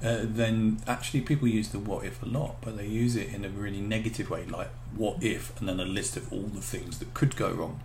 uh, 0.04 0.20
then 0.24 0.82
actually 0.88 1.22
people 1.22 1.48
use 1.48 1.70
the 1.70 1.80
what 1.80 2.06
if 2.06 2.22
a 2.24 2.26
lot, 2.26 2.58
but 2.62 2.78
they 2.78 2.88
use 2.88 3.16
it 3.16 3.34
in 3.34 3.46
a 3.46 3.50
really 3.50 3.82
negative 3.82 4.30
way, 4.30 4.46
like 4.46 4.70
what 4.96 5.22
if, 5.24 5.58
and 5.60 5.68
then 5.68 5.80
a 5.80 5.86
list 5.86 6.18
of 6.18 6.32
all 6.32 6.44
the 6.44 6.62
things 6.62 7.00
that 7.00 7.14
could 7.14 7.36
go 7.36 7.52
wrong. 7.52 7.80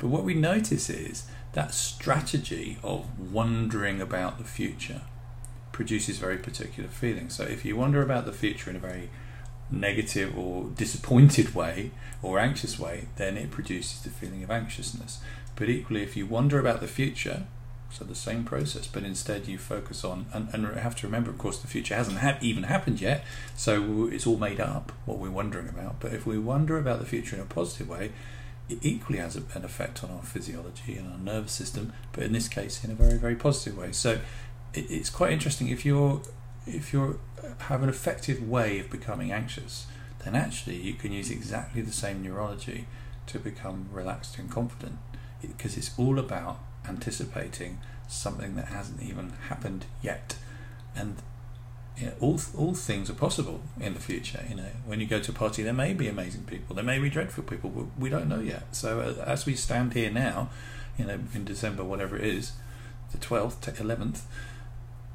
But 0.00 0.08
what 0.08 0.24
we 0.24 0.34
notice 0.34 0.90
is 0.90 1.28
that 1.52 1.74
strategy 1.74 2.78
of 2.82 3.32
wondering 3.32 4.00
about 4.00 4.38
the 4.38 4.44
future 4.44 5.02
produces 5.72 6.18
very 6.18 6.38
particular 6.38 6.88
feelings. 6.88 7.36
So 7.36 7.44
if 7.44 7.64
you 7.64 7.76
wonder 7.76 8.02
about 8.02 8.24
the 8.26 8.32
future 8.32 8.70
in 8.70 8.76
a 8.76 8.80
very 8.80 9.10
negative 9.70 10.36
or 10.36 10.70
disappointed 10.74 11.54
way 11.54 11.92
or 12.22 12.38
anxious 12.38 12.78
way, 12.78 13.08
then 13.16 13.36
it 13.36 13.50
produces 13.50 14.00
the 14.02 14.10
feeling 14.10 14.42
of 14.42 14.50
anxiousness. 14.50 15.20
But 15.54 15.68
equally, 15.68 16.02
if 16.02 16.16
you 16.16 16.26
wonder 16.26 16.58
about 16.58 16.80
the 16.80 16.88
future 16.88 17.46
So 17.90 18.04
the 18.04 18.14
same 18.14 18.44
process, 18.44 18.86
but 18.86 19.02
instead 19.02 19.48
you 19.48 19.58
focus 19.58 20.04
on, 20.04 20.26
and, 20.32 20.48
and 20.52 20.64
have 20.78 20.94
to 20.96 21.06
remember, 21.06 21.30
of 21.30 21.38
course, 21.38 21.58
the 21.58 21.66
future 21.66 21.96
hasn't 21.96 22.18
ha- 22.18 22.38
even 22.40 22.62
happened 22.64 23.00
yet, 23.00 23.24
so 23.56 24.08
it's 24.12 24.26
all 24.26 24.36
made 24.36 24.60
up, 24.60 24.92
what 25.06 25.18
we're 25.18 25.30
wondering 25.30 25.68
about. 25.68 25.98
But 25.98 26.14
if 26.14 26.24
we 26.24 26.38
wonder 26.38 26.78
about 26.78 27.00
the 27.00 27.04
future 27.04 27.34
in 27.34 27.42
a 27.42 27.46
positive 27.46 27.88
way, 27.88 28.12
it 28.70 28.78
equally 28.82 29.18
has 29.18 29.36
an 29.36 29.64
effect 29.64 30.04
on 30.04 30.10
our 30.10 30.22
physiology 30.22 30.96
and 30.96 31.10
our 31.10 31.18
nervous 31.18 31.52
system, 31.52 31.92
but 32.12 32.22
in 32.22 32.32
this 32.32 32.48
case, 32.48 32.84
in 32.84 32.90
a 32.90 32.94
very, 32.94 33.18
very 33.18 33.34
positive 33.34 33.76
way. 33.76 33.92
So 33.92 34.20
it, 34.72 34.90
it's 34.90 35.10
quite 35.10 35.32
interesting 35.32 35.68
if 35.68 35.84
you're 35.84 36.22
if 36.66 36.92
you 36.92 37.18
have 37.58 37.82
an 37.82 37.88
effective 37.88 38.46
way 38.46 38.78
of 38.78 38.90
becoming 38.90 39.32
anxious, 39.32 39.86
then 40.24 40.36
actually 40.36 40.76
you 40.76 40.94
can 40.94 41.10
use 41.10 41.30
exactly 41.30 41.80
the 41.82 41.92
same 41.92 42.22
neurology 42.22 42.86
to 43.26 43.38
become 43.38 43.88
relaxed 43.90 44.38
and 44.38 44.50
confident 44.50 44.98
because 45.40 45.76
it's 45.76 45.90
all 45.98 46.18
about 46.18 46.58
anticipating 46.86 47.78
something 48.06 48.56
that 48.56 48.66
hasn't 48.66 49.02
even 49.02 49.30
happened 49.48 49.86
yet 50.02 50.36
and 50.94 51.16
you 51.96 52.06
know, 52.06 52.12
all 52.20 52.40
all 52.56 52.74
things 52.74 53.10
are 53.10 53.14
possible 53.14 53.60
in 53.80 53.94
the 53.94 54.00
future 54.00 54.44
you 54.48 54.54
know. 54.54 54.70
When 54.86 55.00
you 55.00 55.06
go 55.06 55.20
to 55.20 55.30
a 55.30 55.34
party 55.34 55.62
there 55.62 55.72
may 55.72 55.92
be 55.92 56.08
amazing 56.08 56.44
people. 56.44 56.74
There 56.74 56.84
may 56.84 56.98
be 56.98 57.10
dreadful 57.10 57.44
people 57.44 57.70
but 57.70 57.86
we 57.98 58.08
don't 58.08 58.28
know 58.28 58.40
yet. 58.40 58.74
So 58.74 59.00
uh, 59.00 59.24
as 59.24 59.46
we 59.46 59.54
stand 59.54 59.94
here 59.94 60.10
now 60.10 60.50
you 60.98 61.04
know 61.04 61.20
in 61.34 61.44
December 61.44 61.84
whatever 61.84 62.16
it 62.16 62.24
is 62.24 62.52
the 63.12 63.18
12th 63.18 63.60
11th 63.60 64.20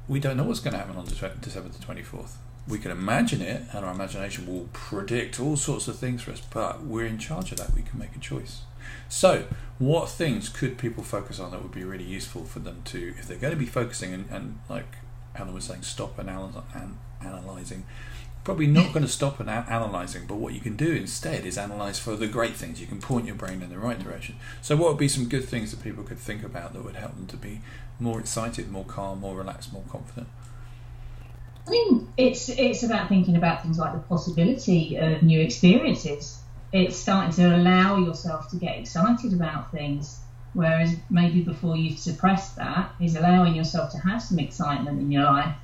we 0.06 0.20
don't 0.20 0.36
know 0.36 0.44
what's 0.44 0.60
going 0.60 0.72
to 0.72 0.78
happen 0.78 0.96
on 0.96 1.06
December 1.06 1.68
the 1.68 1.78
24th 1.78 2.32
we 2.68 2.78
can 2.78 2.90
imagine 2.90 3.40
it 3.40 3.62
and 3.72 3.84
our 3.84 3.92
imagination 3.92 4.46
will 4.46 4.68
predict 4.72 5.38
all 5.38 5.56
sorts 5.56 5.86
of 5.88 5.96
things 5.96 6.22
for 6.22 6.32
us 6.32 6.42
but 6.52 6.82
we're 6.82 7.06
in 7.06 7.18
charge 7.18 7.52
of 7.52 7.58
that. 7.58 7.74
We 7.74 7.82
can 7.82 7.98
make 7.98 8.16
a 8.16 8.18
choice. 8.18 8.62
So 9.08 9.46
what 9.78 10.08
things 10.08 10.48
could 10.48 10.78
people 10.78 11.04
focus 11.04 11.38
on 11.38 11.50
that 11.52 11.62
would 11.62 11.72
be 11.72 11.84
really 11.84 12.04
useful 12.04 12.44
for 12.44 12.58
them 12.58 12.82
to 12.86 13.14
if 13.18 13.28
they're 13.28 13.38
going 13.38 13.52
to 13.52 13.58
be 13.58 13.66
focusing 13.66 14.12
and, 14.12 14.28
and 14.30 14.58
like 14.68 14.96
Alan 15.36 15.54
was 15.54 15.64
saying 15.64 15.82
stop 15.82 16.18
and 16.18 16.28
analyzing. 17.20 17.84
Probably 18.44 18.68
not 18.68 18.92
going 18.92 19.04
to 19.04 19.10
stop 19.10 19.40
and 19.40 19.50
analyzing 19.50 20.26
but 20.26 20.36
what 20.36 20.54
you 20.54 20.60
can 20.60 20.76
do 20.76 20.92
instead 20.92 21.44
is 21.44 21.58
analyze 21.58 21.98
for 21.98 22.14
the 22.14 22.28
great 22.28 22.54
things. 22.54 22.80
You 22.80 22.86
can 22.86 23.00
point 23.00 23.26
your 23.26 23.34
brain 23.34 23.60
in 23.60 23.70
the 23.70 23.78
right 23.78 23.98
direction. 23.98 24.36
So 24.62 24.76
what 24.76 24.90
would 24.90 24.98
be 24.98 25.08
some 25.08 25.28
good 25.28 25.44
things 25.44 25.72
that 25.72 25.82
people 25.82 26.04
could 26.04 26.18
think 26.18 26.44
about 26.44 26.72
that 26.72 26.84
would 26.84 26.94
help 26.96 27.16
them 27.16 27.26
to 27.26 27.36
be 27.36 27.60
more 27.98 28.20
excited 28.20 28.70
more 28.70 28.84
calm 28.84 29.20
more 29.20 29.34
relaxed 29.36 29.72
more 29.72 29.84
confident? 29.88 30.28
I 31.66 31.70
think 31.70 32.08
it's 32.16 32.48
it's 32.48 32.84
about 32.84 33.08
thinking 33.08 33.34
about 33.34 33.62
things 33.62 33.78
like 33.78 33.92
the 33.94 33.98
possibility 33.98 34.96
of 34.96 35.22
new 35.22 35.40
experiences. 35.40 36.38
It's 36.72 36.96
starting 36.96 37.32
to 37.32 37.56
allow 37.56 37.96
yourself 37.96 38.50
to 38.50 38.56
get 38.56 38.78
excited 38.78 39.32
about 39.32 39.72
things, 39.72 40.20
whereas 40.56 40.96
maybe 41.10 41.42
before 41.42 41.76
you've 41.76 41.98
suppressed 41.98 42.56
that 42.56 42.90
is 42.98 43.14
allowing 43.14 43.54
yourself 43.54 43.90
to 43.90 43.98
have 43.98 44.22
some 44.22 44.38
excitement 44.38 44.98
in 44.98 45.12
your 45.12 45.24
life. 45.24 45.54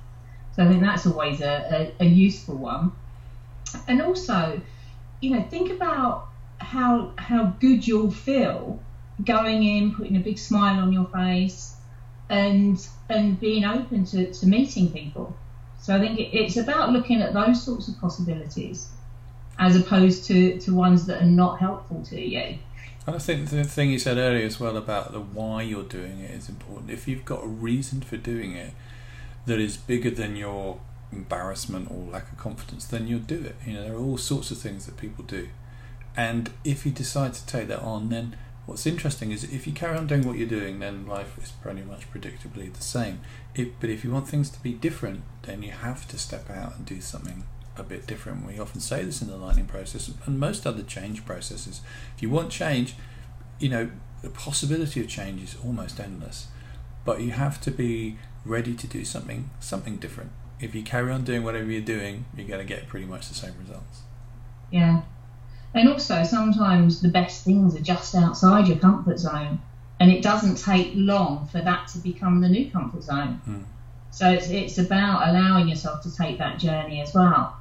So 0.55 0.63
I 0.63 0.69
think 0.69 0.83
that's 0.83 1.07
always 1.07 1.41
a, 1.41 1.93
a, 2.01 2.05
a 2.05 2.05
useful 2.05 2.57
one. 2.57 2.93
And 3.89 4.03
also, 4.03 4.61
you 5.23 5.31
know, 5.31 5.43
think 5.49 5.71
about 5.71 6.27
how 6.59 7.11
how 7.17 7.55
good 7.59 7.87
you'll 7.87 8.11
feel 8.11 8.79
going 9.25 9.63
in, 9.63 9.95
putting 9.95 10.17
a 10.17 10.21
big 10.21 10.39
smile 10.39 10.79
on 10.79 10.93
your 10.93 11.07
face, 11.07 11.75
and 12.29 12.77
and 13.09 13.41
being 13.41 13.65
open 13.65 14.05
to, 14.05 14.31
to 14.31 14.47
meeting 14.47 14.91
people. 14.91 15.35
So 15.81 15.97
I 15.97 16.01
think 16.01 16.19
it's 16.19 16.59
about 16.59 16.91
looking 16.91 17.23
at 17.23 17.33
those 17.33 17.65
sorts 17.65 17.89
of 17.89 17.99
possibilities 17.99 18.89
as 19.59 19.75
opposed 19.75 20.25
to, 20.25 20.59
to 20.59 20.75
ones 20.75 21.07
that 21.07 21.23
are 21.23 21.27
not 21.43 21.59
helpful 21.59 22.03
to 22.03 22.21
you. 22.21 22.59
And 23.07 23.17
I 23.17 23.19
think 23.19 23.51
the 23.51 23.65
thing 23.65 23.91
you 23.91 23.99
said 23.99 24.17
earlier 24.17 24.47
as 24.47 24.61
well 24.61 24.77
about 24.77 25.13
the 25.13 25.21
why 25.21 25.63
you're 25.63 25.83
doing 25.83 26.21
it 26.21 26.31
is 26.31 26.49
important. 26.49 26.91
If 26.91 27.09
you've 27.09 27.25
got 27.25 27.43
a 27.43 27.49
reason 27.49 28.01
for 28.01 28.17
doing 28.17 28.55
it 28.55 28.75
that 29.47 29.59
is 29.59 29.77
bigger 29.77 30.11
than 30.11 30.37
your 30.37 30.81
embarrassment 31.11 31.91
or 31.91 32.11
lack 32.13 32.31
of 32.31 32.39
confidence, 32.39 32.85
then 32.85 33.09
you'll 33.09 33.21
do 33.21 33.43
it. 33.43 33.57
You 33.67 33.75
know, 33.75 33.83
there 33.83 33.95
are 33.95 34.01
all 34.01 34.19
sorts 34.19 34.53
of 34.53 34.59
things 34.59 34.87
that 34.87 34.97
people 34.97 35.25
do. 35.25 35.49
And 36.17 36.51
if 36.65 36.87
you 36.87 36.93
decide 36.93 37.35
to 37.35 37.47
take 37.47 37.67
that 37.69 37.81
on, 37.81 38.09
then 38.09 38.37
what's 38.67 38.87
interesting 38.87 39.33
is 39.33 39.43
if 39.45 39.67
you 39.67 39.73
carry 39.73 39.97
on 39.97 40.07
doing 40.07 40.25
what 40.25 40.39
you're 40.39 40.49
doing, 40.49 40.79
then 40.79 41.07
life 41.07 41.37
is 41.43 41.51
pretty 41.51 41.83
much 41.83 42.09
predictably 42.13 42.73
the 42.73 42.83
same. 42.83 43.21
If, 43.57 43.69
but 43.81 43.91
if 43.91 44.05
you 44.05 44.13
want 44.13 44.29
things 44.29 44.49
to 44.51 44.63
be 44.63 44.73
different, 44.75 45.23
then 45.43 45.65
you 45.65 45.73
have 45.73 46.07
to 46.09 46.19
step 46.19 46.49
out 46.49 46.77
and 46.77 46.87
do 46.87 47.01
something 47.01 47.45
a 47.77 47.83
bit 47.83 48.07
different. 48.07 48.47
We 48.47 48.59
often 48.59 48.81
say 48.81 49.05
this 49.05 49.23
in 49.23 49.29
the 49.29 49.37
lightning 49.37 49.67
process 49.67 50.11
and 50.27 50.39
most 50.39 50.67
other 50.67 50.83
change 50.83 51.25
processes. 51.25 51.81
If 52.15 52.23
you 52.23 52.31
want 52.31 52.51
change, 52.51 52.95
you 53.59 53.69
know, 53.69 53.91
the 54.23 54.31
possibility 54.31 55.01
of 55.01 55.09
change 55.09 55.43
is 55.43 55.57
almost 55.65 55.99
endless. 55.99 56.49
But 57.05 57.21
you 57.21 57.33
have 57.33 57.61
to 57.63 57.71
be 57.71 58.19
ready 58.45 58.75
to 58.75 58.87
do 58.87 59.05
something 59.05 59.51
something 59.61 59.97
different. 59.97 60.31
If 60.61 60.75
you 60.75 60.83
carry 60.83 61.11
on 61.11 61.25
doing 61.25 61.43
whatever 61.43 61.71
you're 61.71 61.81
doing, 61.81 62.27
you're 62.37 62.47
going 62.47 62.61
to 62.61 62.67
get 62.67 62.89
pretty 62.89 63.07
much 63.07 63.29
the 63.29 63.35
same 63.35 63.55
results. 63.59 64.03
Yeah. 64.71 65.03
And 65.75 65.89
also, 65.89 66.23
sometimes 66.23 67.01
the 67.01 67.09
best 67.09 67.45
things 67.45 67.75
are 67.75 67.83
just 67.83 68.15
outside 68.15 68.69
your 68.69 68.79
comfort 68.79 69.19
zone, 69.19 69.61
and 69.99 70.13
it 70.13 70.23
doesn't 70.23 70.57
take 70.57 70.93
long 70.95 71.49
for 71.49 71.61
that 71.61 71.89
to 71.89 71.99
become 71.99 72.41
the 72.41 72.49
new 72.49 72.71
comfort 72.71 73.03
zone. 73.03 73.41
Mm. 73.49 73.65
So 74.11 74.31
it's, 74.31 74.51
it's 74.51 74.79
about 74.79 75.29
allowing 75.29 75.69
yourself 75.69 76.03
to 76.03 76.15
take 76.15 76.39
that 76.39 76.59
journey 76.59 77.01
as 77.01 77.15
well. 77.15 77.57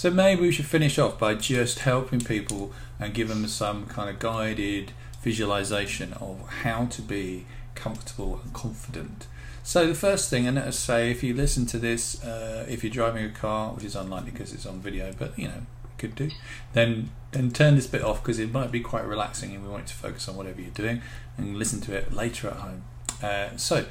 So 0.00 0.10
maybe 0.10 0.40
we 0.40 0.50
should 0.50 0.64
finish 0.64 0.98
off 0.98 1.18
by 1.18 1.34
just 1.34 1.80
helping 1.80 2.20
people 2.20 2.72
and 2.98 3.12
give 3.12 3.28
them 3.28 3.46
some 3.46 3.84
kind 3.84 4.08
of 4.08 4.18
guided 4.18 4.92
visualization 5.20 6.14
of 6.14 6.40
how 6.62 6.86
to 6.86 7.02
be 7.02 7.44
comfortable 7.74 8.40
and 8.42 8.50
confident. 8.54 9.26
So 9.62 9.86
the 9.86 9.94
first 9.94 10.30
thing, 10.30 10.46
and 10.46 10.56
let's 10.56 10.78
say 10.78 11.10
if 11.10 11.22
you 11.22 11.34
listen 11.34 11.66
to 11.66 11.78
this, 11.78 12.24
uh, 12.24 12.64
if 12.66 12.82
you're 12.82 12.90
driving 12.90 13.26
a 13.26 13.28
car, 13.28 13.74
which 13.74 13.84
is 13.84 13.94
unlikely 13.94 14.30
because 14.30 14.54
it's 14.54 14.64
on 14.64 14.80
video, 14.80 15.12
but 15.18 15.38
you 15.38 15.48
know 15.48 15.66
could 15.98 16.14
do, 16.14 16.30
then 16.72 17.10
then 17.32 17.50
turn 17.50 17.74
this 17.74 17.86
bit 17.86 18.00
off 18.02 18.22
because 18.22 18.38
it 18.38 18.50
might 18.50 18.72
be 18.72 18.80
quite 18.80 19.04
relaxing 19.04 19.54
and 19.54 19.62
we 19.62 19.68
want 19.68 19.86
to 19.88 19.94
focus 19.94 20.26
on 20.30 20.34
whatever 20.34 20.62
you're 20.62 20.70
doing 20.70 21.02
and 21.36 21.58
listen 21.58 21.78
to 21.82 21.94
it 21.94 22.10
later 22.10 22.48
at 22.48 22.56
home. 22.56 22.84
Uh, 23.22 23.54
so, 23.58 23.84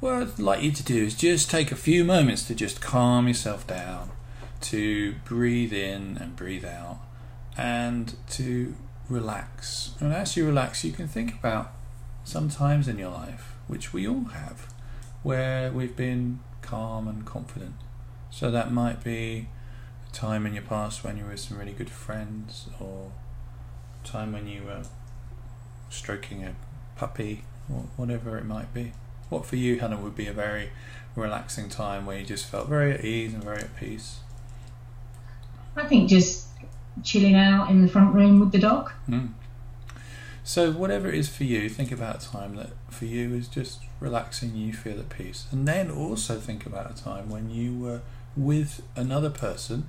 what 0.00 0.14
I'd 0.14 0.38
like 0.38 0.62
you 0.62 0.72
to 0.72 0.82
do 0.82 1.04
is 1.04 1.14
just 1.14 1.50
take 1.50 1.70
a 1.70 1.76
few 1.76 2.02
moments 2.02 2.44
to 2.44 2.54
just 2.54 2.80
calm 2.80 3.28
yourself 3.28 3.66
down, 3.66 4.08
to 4.60 5.14
breathe 5.24 5.72
in 5.72 6.18
and 6.18 6.36
breathe 6.36 6.64
out, 6.64 6.98
and 7.56 8.14
to 8.30 8.74
relax. 9.08 9.94
And 10.00 10.12
as 10.12 10.36
you 10.36 10.46
relax, 10.46 10.84
you 10.84 10.92
can 10.92 11.08
think 11.08 11.34
about 11.34 11.72
some 12.24 12.48
times 12.48 12.86
in 12.88 12.98
your 12.98 13.10
life, 13.10 13.54
which 13.66 13.92
we 13.92 14.06
all 14.06 14.24
have, 14.26 14.72
where 15.22 15.72
we've 15.72 15.96
been 15.96 16.40
calm 16.62 17.08
and 17.08 17.24
confident. 17.26 17.74
So 18.30 18.50
that 18.50 18.72
might 18.72 19.02
be 19.02 19.48
a 20.08 20.14
time 20.14 20.46
in 20.46 20.54
your 20.54 20.62
past 20.62 21.02
when 21.02 21.16
you 21.16 21.24
were 21.24 21.30
with 21.30 21.40
some 21.40 21.58
really 21.58 21.72
good 21.72 21.90
friends, 21.90 22.68
or 22.78 23.10
a 24.02 24.06
time 24.06 24.32
when 24.32 24.46
you 24.46 24.62
were 24.64 24.82
stroking 25.88 26.44
a 26.44 26.54
puppy, 26.96 27.44
or 27.68 27.86
whatever 27.96 28.38
it 28.38 28.44
might 28.44 28.72
be. 28.72 28.92
What 29.28 29.46
for 29.46 29.56
you, 29.56 29.80
Hannah, 29.80 29.96
would 29.96 30.16
be 30.16 30.26
a 30.26 30.32
very 30.32 30.70
relaxing 31.16 31.68
time 31.68 32.06
where 32.06 32.18
you 32.18 32.24
just 32.24 32.46
felt 32.46 32.68
very 32.68 32.92
at 32.92 33.04
ease 33.04 33.34
and 33.34 33.42
very 33.42 33.60
at 33.60 33.76
peace? 33.76 34.20
I 35.76 35.86
think 35.86 36.08
just 36.08 36.48
chilling 37.02 37.34
out 37.34 37.70
in 37.70 37.82
the 37.82 37.88
front 37.88 38.14
room 38.14 38.40
with 38.40 38.52
the 38.52 38.58
dog. 38.58 38.92
Mm. 39.08 39.30
So, 40.42 40.72
whatever 40.72 41.08
it 41.08 41.14
is 41.14 41.28
for 41.28 41.44
you, 41.44 41.68
think 41.68 41.92
about 41.92 42.24
a 42.24 42.30
time 42.30 42.56
that 42.56 42.70
for 42.88 43.04
you 43.04 43.34
is 43.34 43.46
just 43.46 43.80
relaxing, 44.00 44.56
you 44.56 44.72
feel 44.72 44.98
at 44.98 45.08
peace. 45.10 45.46
And 45.52 45.68
then 45.68 45.90
also 45.90 46.40
think 46.40 46.66
about 46.66 46.90
a 46.90 47.02
time 47.02 47.28
when 47.28 47.50
you 47.50 47.78
were 47.78 48.00
with 48.36 48.82
another 48.96 49.30
person 49.30 49.88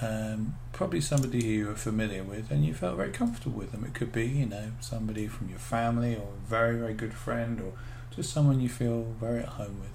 um, 0.00 0.54
probably 0.72 1.00
somebody 1.00 1.42
who 1.42 1.50
you 1.50 1.66
were 1.66 1.74
familiar 1.74 2.22
with 2.22 2.50
and 2.50 2.64
you 2.64 2.72
felt 2.72 2.96
very 2.96 3.10
comfortable 3.10 3.58
with 3.58 3.72
them. 3.72 3.84
It 3.84 3.94
could 3.94 4.12
be, 4.12 4.26
you 4.26 4.46
know, 4.46 4.72
somebody 4.80 5.26
from 5.26 5.48
your 5.48 5.58
family 5.58 6.14
or 6.14 6.28
a 6.34 6.48
very, 6.48 6.78
very 6.78 6.94
good 6.94 7.14
friend 7.14 7.60
or 7.60 7.72
just 8.14 8.32
someone 8.32 8.60
you 8.60 8.68
feel 8.68 9.02
very 9.20 9.40
at 9.40 9.48
home 9.50 9.80
with. 9.80 9.90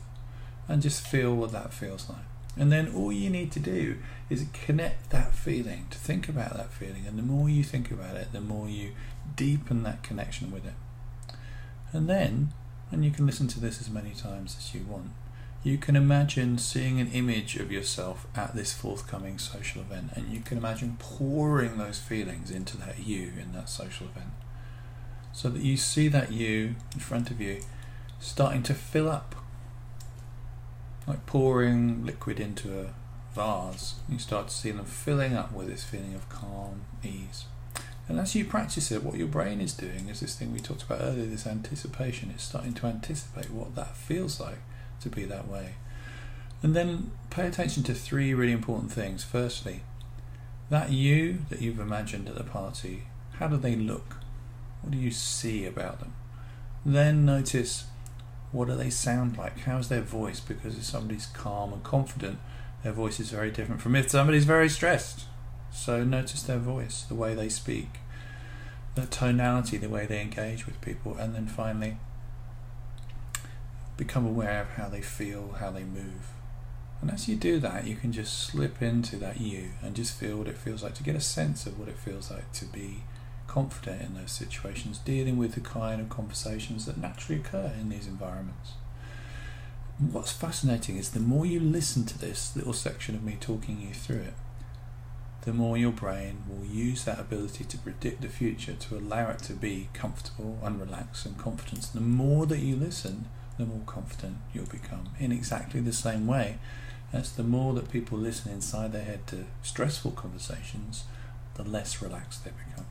And 0.67 0.81
just 0.81 1.07
feel 1.07 1.35
what 1.35 1.51
that 1.51 1.73
feels 1.73 2.09
like. 2.09 2.19
And 2.55 2.71
then 2.71 2.93
all 2.93 3.11
you 3.11 3.29
need 3.29 3.51
to 3.53 3.59
do 3.59 3.97
is 4.29 4.45
connect 4.53 5.09
that 5.09 5.33
feeling, 5.33 5.87
to 5.89 5.97
think 5.97 6.29
about 6.29 6.55
that 6.55 6.71
feeling. 6.71 7.05
And 7.07 7.17
the 7.17 7.23
more 7.23 7.49
you 7.49 7.63
think 7.63 7.89
about 7.89 8.15
it, 8.15 8.31
the 8.31 8.41
more 8.41 8.69
you 8.69 8.91
deepen 9.35 9.83
that 9.83 10.03
connection 10.03 10.51
with 10.51 10.65
it. 10.65 10.75
And 11.91 12.09
then, 12.09 12.53
and 12.91 13.03
you 13.03 13.11
can 13.11 13.25
listen 13.25 13.47
to 13.49 13.59
this 13.59 13.81
as 13.81 13.89
many 13.89 14.11
times 14.11 14.55
as 14.57 14.75
you 14.75 14.85
want, 14.87 15.11
you 15.63 15.77
can 15.77 15.95
imagine 15.95 16.57
seeing 16.57 16.99
an 16.99 17.11
image 17.11 17.55
of 17.55 17.71
yourself 17.71 18.27
at 18.35 18.53
this 18.53 18.73
forthcoming 18.73 19.39
social 19.39 19.81
event, 19.81 20.11
and 20.13 20.31
you 20.31 20.41
can 20.41 20.57
imagine 20.57 20.97
pouring 20.99 21.77
those 21.77 21.99
feelings 21.99 22.51
into 22.51 22.75
that 22.77 22.99
you 22.99 23.31
in 23.41 23.53
that 23.53 23.69
social 23.69 24.07
event. 24.07 24.31
So 25.31 25.49
that 25.49 25.61
you 25.61 25.77
see 25.77 26.09
that 26.09 26.31
you 26.31 26.75
in 26.93 26.99
front 26.99 27.31
of 27.31 27.39
you 27.39 27.61
starting 28.19 28.61
to 28.63 28.73
fill 28.73 29.09
up, 29.09 29.35
like 31.07 31.25
pouring 31.25 32.05
liquid 32.05 32.39
into 32.39 32.79
a 32.79 32.93
vase. 33.33 33.95
You 34.09 34.19
start 34.19 34.47
to 34.47 34.53
see 34.53 34.71
them 34.71 34.85
filling 34.85 35.35
up 35.35 35.51
with 35.51 35.67
this 35.67 35.83
feeling 35.83 36.13
of 36.13 36.29
calm, 36.29 36.81
ease. 37.03 37.45
And 38.07 38.19
as 38.19 38.35
you 38.35 38.45
practice 38.45 38.91
it, 38.91 39.03
what 39.03 39.17
your 39.17 39.27
brain 39.27 39.61
is 39.61 39.73
doing 39.73 40.09
is 40.09 40.19
this 40.19 40.35
thing 40.35 40.51
we 40.51 40.59
talked 40.59 40.83
about 40.83 41.01
earlier, 41.01 41.25
this 41.25 41.47
anticipation. 41.47 42.31
It's 42.33 42.43
starting 42.43 42.73
to 42.75 42.87
anticipate 42.87 43.49
what 43.49 43.75
that 43.75 43.95
feels 43.95 44.39
like 44.39 44.59
to 45.01 45.09
be 45.09 45.23
that 45.25 45.47
way. 45.47 45.75
And 46.61 46.75
then 46.75 47.11
pay 47.29 47.47
attention 47.47 47.83
to 47.83 47.93
three 47.93 48.33
really 48.33 48.51
important 48.51 48.91
things. 48.91 49.23
Firstly, 49.23 49.81
that 50.69 50.91
you 50.91 51.39
that 51.49 51.61
you've 51.61 51.79
imagined 51.79 52.27
at 52.27 52.35
the 52.35 52.43
party, 52.43 53.03
how 53.33 53.47
do 53.47 53.57
they 53.57 53.75
look? 53.75 54.17
What 54.81 54.91
do 54.91 54.97
you 54.97 55.11
see 55.11 55.65
about 55.65 55.99
them? 55.99 56.13
Then 56.85 57.25
notice 57.25 57.85
what 58.53 58.67
do 58.67 58.75
they 58.75 58.91
sound 58.91 59.37
like? 59.37 59.59
How's 59.61 59.89
their 59.89 60.01
voice? 60.01 60.39
Because 60.39 60.77
if 60.77 60.83
somebody's 60.83 61.25
calm 61.25 61.73
and 61.73 61.83
confident, 61.83 62.37
their 62.83 62.93
voice 62.93 63.19
is 63.19 63.31
very 63.31 63.49
different 63.49 63.81
from 63.81 63.95
if 63.95 64.11
somebody's 64.11 64.45
very 64.45 64.69
stressed. 64.69 65.25
So 65.71 66.03
notice 66.03 66.43
their 66.43 66.59
voice, 66.59 67.03
the 67.03 67.15
way 67.15 67.33
they 67.33 67.49
speak, 67.49 67.89
the 68.93 69.07
tonality, 69.07 69.77
the 69.77 69.89
way 69.89 70.05
they 70.05 70.21
engage 70.21 70.67
with 70.67 70.79
people, 70.81 71.17
and 71.17 71.33
then 71.33 71.47
finally 71.47 71.97
become 73.97 74.25
aware 74.25 74.61
of 74.61 74.69
how 74.69 74.87
they 74.87 75.01
feel, 75.01 75.55
how 75.59 75.71
they 75.71 75.83
move. 75.83 76.29
And 77.01 77.09
as 77.09 77.27
you 77.27 77.35
do 77.35 77.59
that, 77.59 77.87
you 77.87 77.95
can 77.95 78.11
just 78.11 78.37
slip 78.37 78.81
into 78.81 79.17
that 79.17 79.41
you 79.41 79.71
and 79.81 79.95
just 79.95 80.15
feel 80.15 80.37
what 80.37 80.47
it 80.47 80.57
feels 80.57 80.83
like 80.83 80.93
to 80.95 81.03
get 81.03 81.15
a 81.15 81.21
sense 81.21 81.65
of 81.65 81.79
what 81.79 81.89
it 81.89 81.97
feels 81.97 82.29
like 82.29 82.51
to 82.53 82.65
be 82.65 83.03
confident 83.47 84.01
in 84.01 84.13
those 84.15 84.31
situations, 84.31 84.97
dealing 84.99 85.37
with 85.37 85.53
the 85.53 85.61
kind 85.61 86.01
of 86.01 86.09
conversations 86.09 86.85
that 86.85 86.97
naturally 86.97 87.39
occur 87.39 87.71
in 87.79 87.89
these 87.89 88.07
environments. 88.07 88.73
What's 89.99 90.31
fascinating 90.31 90.97
is 90.97 91.11
the 91.11 91.19
more 91.19 91.45
you 91.45 91.59
listen 91.59 92.05
to 92.05 92.17
this 92.17 92.55
little 92.55 92.73
section 92.73 93.15
of 93.15 93.23
me 93.23 93.37
talking 93.39 93.79
you 93.79 93.93
through 93.93 94.21
it, 94.21 94.33
the 95.43 95.53
more 95.53 95.77
your 95.77 95.91
brain 95.91 96.43
will 96.47 96.65
use 96.65 97.03
that 97.03 97.19
ability 97.19 97.65
to 97.65 97.77
predict 97.77 98.21
the 98.21 98.29
future 98.29 98.73
to 98.73 98.97
allow 98.97 99.29
it 99.31 99.39
to 99.39 99.53
be 99.53 99.89
comfortable 99.93 100.57
and 100.63 100.79
relaxed 100.79 101.25
and 101.25 101.37
confident. 101.37 101.89
The 101.93 101.99
more 101.99 102.45
that 102.45 102.59
you 102.59 102.75
listen, 102.77 103.25
the 103.57 103.65
more 103.65 103.83
confident 103.85 104.37
you'll 104.53 104.65
become. 104.65 105.09
In 105.19 105.31
exactly 105.31 105.81
the 105.81 105.93
same 105.93 106.27
way 106.27 106.59
as 107.11 107.33
the 107.33 107.43
more 107.43 107.73
that 107.73 107.91
people 107.91 108.17
listen 108.17 108.51
inside 108.51 108.93
their 108.93 109.03
head 109.03 109.27
to 109.27 109.45
stressful 109.61 110.11
conversations, 110.11 111.03
the 111.55 111.63
less 111.63 112.01
relaxed 112.01 112.43
they 112.43 112.51
become. 112.51 112.85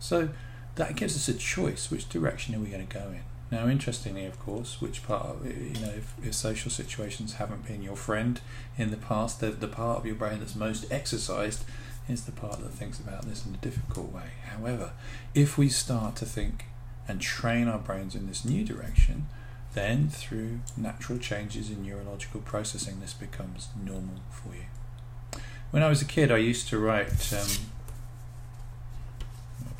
So 0.00 0.30
that 0.74 0.96
gives 0.96 1.14
us 1.14 1.28
a 1.28 1.38
choice 1.38 1.90
which 1.90 2.08
direction 2.08 2.54
are 2.54 2.58
we 2.58 2.68
going 2.68 2.86
to 2.86 2.92
go 2.92 3.08
in. 3.10 3.22
Now, 3.50 3.68
interestingly, 3.68 4.26
of 4.26 4.38
course, 4.38 4.80
which 4.80 5.04
part 5.04 5.26
of 5.26 5.46
you 5.46 5.80
know, 5.80 5.92
if, 6.22 6.34
social 6.34 6.70
situations 6.70 7.34
haven't 7.34 7.66
been 7.66 7.82
your 7.82 7.96
friend 7.96 8.40
in 8.78 8.90
the 8.90 8.96
past, 8.96 9.40
the, 9.40 9.50
the 9.50 9.66
part 9.66 9.98
of 9.98 10.06
your 10.06 10.14
brain 10.14 10.38
that's 10.38 10.54
most 10.54 10.90
exercised 10.90 11.64
is 12.08 12.24
the 12.24 12.32
part 12.32 12.60
that 12.60 12.70
thinks 12.70 13.00
about 13.00 13.22
this 13.22 13.44
in 13.44 13.54
a 13.54 13.58
difficult 13.58 14.12
way. 14.12 14.30
However, 14.44 14.92
if 15.34 15.58
we 15.58 15.68
start 15.68 16.16
to 16.16 16.26
think 16.26 16.66
and 17.08 17.20
train 17.20 17.66
our 17.66 17.78
brains 17.78 18.14
in 18.14 18.28
this 18.28 18.44
new 18.44 18.64
direction, 18.64 19.26
then 19.74 20.08
through 20.08 20.60
natural 20.76 21.18
changes 21.18 21.70
in 21.70 21.84
neurological 21.84 22.40
processing, 22.40 23.00
this 23.00 23.14
becomes 23.14 23.68
normal 23.84 24.22
for 24.30 24.54
you. 24.54 25.40
When 25.70 25.82
I 25.82 25.88
was 25.88 26.02
a 26.02 26.06
kid, 26.06 26.32
I 26.32 26.38
used 26.38 26.68
to 26.68 26.78
write 26.78 27.32
um, 27.32 27.48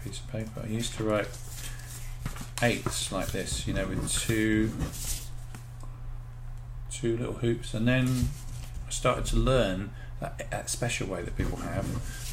piece 0.04 0.20
of 0.20 0.30
paper. 0.30 0.62
I 0.64 0.68
used 0.68 0.94
to 0.94 1.04
write 1.04 1.28
eights 2.62 3.10
like 3.12 3.28
this, 3.28 3.66
you 3.66 3.74
know, 3.74 3.86
with 3.86 4.12
two 4.12 4.72
two 6.90 7.16
little 7.16 7.34
hoops, 7.34 7.72
and 7.72 7.86
then 7.88 8.28
I 8.86 8.90
started 8.90 9.24
to 9.26 9.36
learn 9.36 9.90
that, 10.20 10.50
that 10.50 10.68
special 10.68 11.06
way 11.06 11.22
that 11.22 11.36
people 11.36 11.58
have 11.58 11.86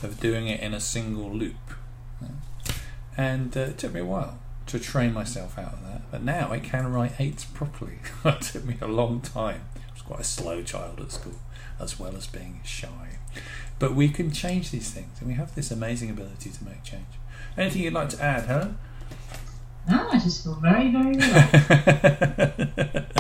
of 0.04 0.20
doing 0.20 0.48
it 0.48 0.60
in 0.60 0.74
a 0.74 0.80
single 0.80 1.32
loop. 1.32 1.56
And 3.16 3.58
uh, 3.58 3.62
it 3.62 3.78
took 3.80 3.94
me 3.94 4.02
a 4.02 4.06
while 4.06 4.40
to 4.68 4.80
train 4.80 5.14
myself 5.14 5.58
out 5.58 5.74
of 5.74 5.84
that, 5.84 6.12
but 6.12 6.24
now 6.24 6.52
I 6.52 6.60
can 6.60 6.92
write 6.92 7.14
eights 7.20 7.46
properly. 7.46 8.00
it 8.26 8.42
took 8.42 8.66
me 8.66 8.78
a 8.82 8.88
long 8.88 9.22
time. 9.22 9.62
I 9.76 9.94
was 9.94 10.02
quite 10.04 10.20
a 10.20 10.26
slow 10.26 10.62
child 10.62 11.00
at 11.00 11.12
school, 11.12 11.40
as 11.80 12.00
well 12.00 12.16
as 12.16 12.28
being 12.28 12.60
shy. 12.64 13.18
But 13.80 13.96
we 13.96 14.10
can 14.10 14.32
change 14.32 14.72
these 14.72 14.92
things, 14.92 15.20
and 15.20 15.28
we 15.28 15.36
have 15.36 15.56
this 15.56 15.72
amazing 15.72 16.10
ability 16.10 16.52
to 16.52 16.64
make 16.64 16.84
change. 16.84 17.06
Anything 17.58 17.82
you'd 17.84 17.94
like 17.94 18.10
to 18.10 18.22
add, 18.24 18.46
huh? 18.46 18.68
No, 19.90 20.10
I 20.12 20.20
just 20.20 20.44
feel 20.44 20.56
very, 20.56 20.92
very 20.92 21.16
relaxed. 21.16 23.12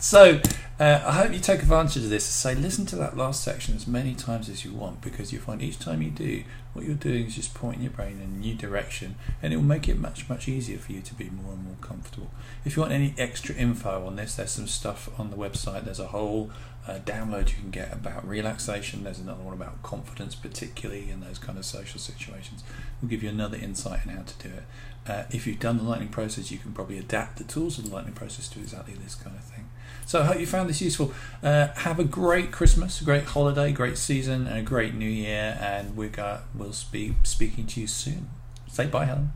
so, 0.00 0.40
uh, 0.80 1.00
I 1.06 1.12
hope 1.12 1.32
you 1.32 1.38
take 1.38 1.60
advantage 1.60 2.02
of 2.02 2.10
this. 2.10 2.24
Say, 2.24 2.54
listen 2.54 2.84
to 2.86 2.96
that 2.96 3.16
last 3.16 3.44
section 3.44 3.76
as 3.76 3.86
many 3.86 4.14
times 4.14 4.48
as 4.48 4.64
you 4.64 4.72
want 4.72 5.00
because 5.00 5.32
you 5.32 5.38
find 5.38 5.62
each 5.62 5.78
time 5.78 6.02
you 6.02 6.10
do, 6.10 6.42
what 6.72 6.84
you're 6.84 6.96
doing 6.96 7.26
is 7.26 7.36
just 7.36 7.54
pointing 7.54 7.82
your 7.82 7.92
brain 7.92 8.20
in 8.20 8.22
a 8.22 8.40
new 8.40 8.54
direction 8.54 9.14
and 9.40 9.52
it 9.52 9.56
will 9.56 9.62
make 9.62 9.88
it 9.88 9.98
much, 9.98 10.28
much 10.28 10.48
easier 10.48 10.78
for 10.78 10.90
you 10.90 11.00
to 11.00 11.14
be 11.14 11.30
more 11.30 11.52
and 11.52 11.64
more 11.64 11.76
comfortable. 11.80 12.32
If 12.64 12.74
you 12.74 12.82
want 12.82 12.92
any 12.92 13.14
extra 13.16 13.54
info 13.54 14.04
on 14.04 14.16
this, 14.16 14.34
there's 14.34 14.50
some 14.50 14.66
stuff 14.66 15.08
on 15.16 15.30
the 15.30 15.36
website. 15.36 15.84
There's 15.84 16.00
a 16.00 16.08
whole 16.08 16.50
uh, 16.88 16.98
download 17.04 17.50
you 17.50 17.56
can 17.56 17.70
get 17.70 17.92
about 17.92 18.26
relaxation. 18.26 19.04
There's 19.04 19.20
another 19.20 19.44
one 19.44 19.54
about 19.54 19.80
confidence, 19.84 20.34
particularly 20.34 21.08
in 21.08 21.20
those 21.20 21.38
kind 21.38 21.56
of 21.56 21.64
social 21.64 22.00
situations. 22.00 22.64
We'll 23.00 23.10
give 23.10 23.22
you 23.22 23.28
another 23.28 23.56
insight 23.56 24.08
on 24.08 24.14
how 24.14 24.22
to 24.22 24.48
do 24.48 24.54
it. 24.54 24.64
Uh, 25.06 25.24
if 25.30 25.46
you've 25.46 25.60
done 25.60 25.76
the 25.76 25.84
lightning 25.84 26.08
process, 26.08 26.50
you 26.50 26.58
can 26.58 26.72
probably 26.72 26.98
adapt 26.98 27.36
the 27.38 27.44
tools 27.44 27.78
of 27.78 27.88
the 27.88 27.94
lightning 27.94 28.14
process 28.14 28.48
to 28.48 28.58
exactly 28.58 28.94
this 28.94 29.14
kind 29.14 29.36
of 29.36 29.44
thing. 29.44 29.68
So 30.06 30.20
I 30.20 30.24
hope 30.24 30.40
you 30.40 30.46
found 30.46 30.68
this 30.68 30.80
useful. 30.80 31.12
Uh, 31.42 31.68
have 31.74 31.98
a 31.98 32.04
great 32.04 32.52
Christmas, 32.52 33.00
a 33.00 33.04
great 33.04 33.24
holiday, 33.24 33.72
great 33.72 33.98
season, 33.98 34.46
and 34.46 34.58
a 34.58 34.62
great 34.62 34.94
New 34.94 35.08
Year. 35.08 35.58
And 35.60 35.96
we 35.96 36.08
got 36.08 36.44
we'll 36.54 36.74
be 36.92 37.14
speaking 37.22 37.66
to 37.68 37.80
you 37.80 37.86
soon. 37.86 38.30
Say 38.68 38.86
bye, 38.86 39.06
Helen. 39.06 39.32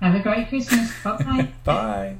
Have 0.00 0.14
a 0.14 0.20
great 0.20 0.48
Christmas. 0.48 0.92
Bye 1.04 1.16
bye. 1.16 1.48
bye. 1.64 2.16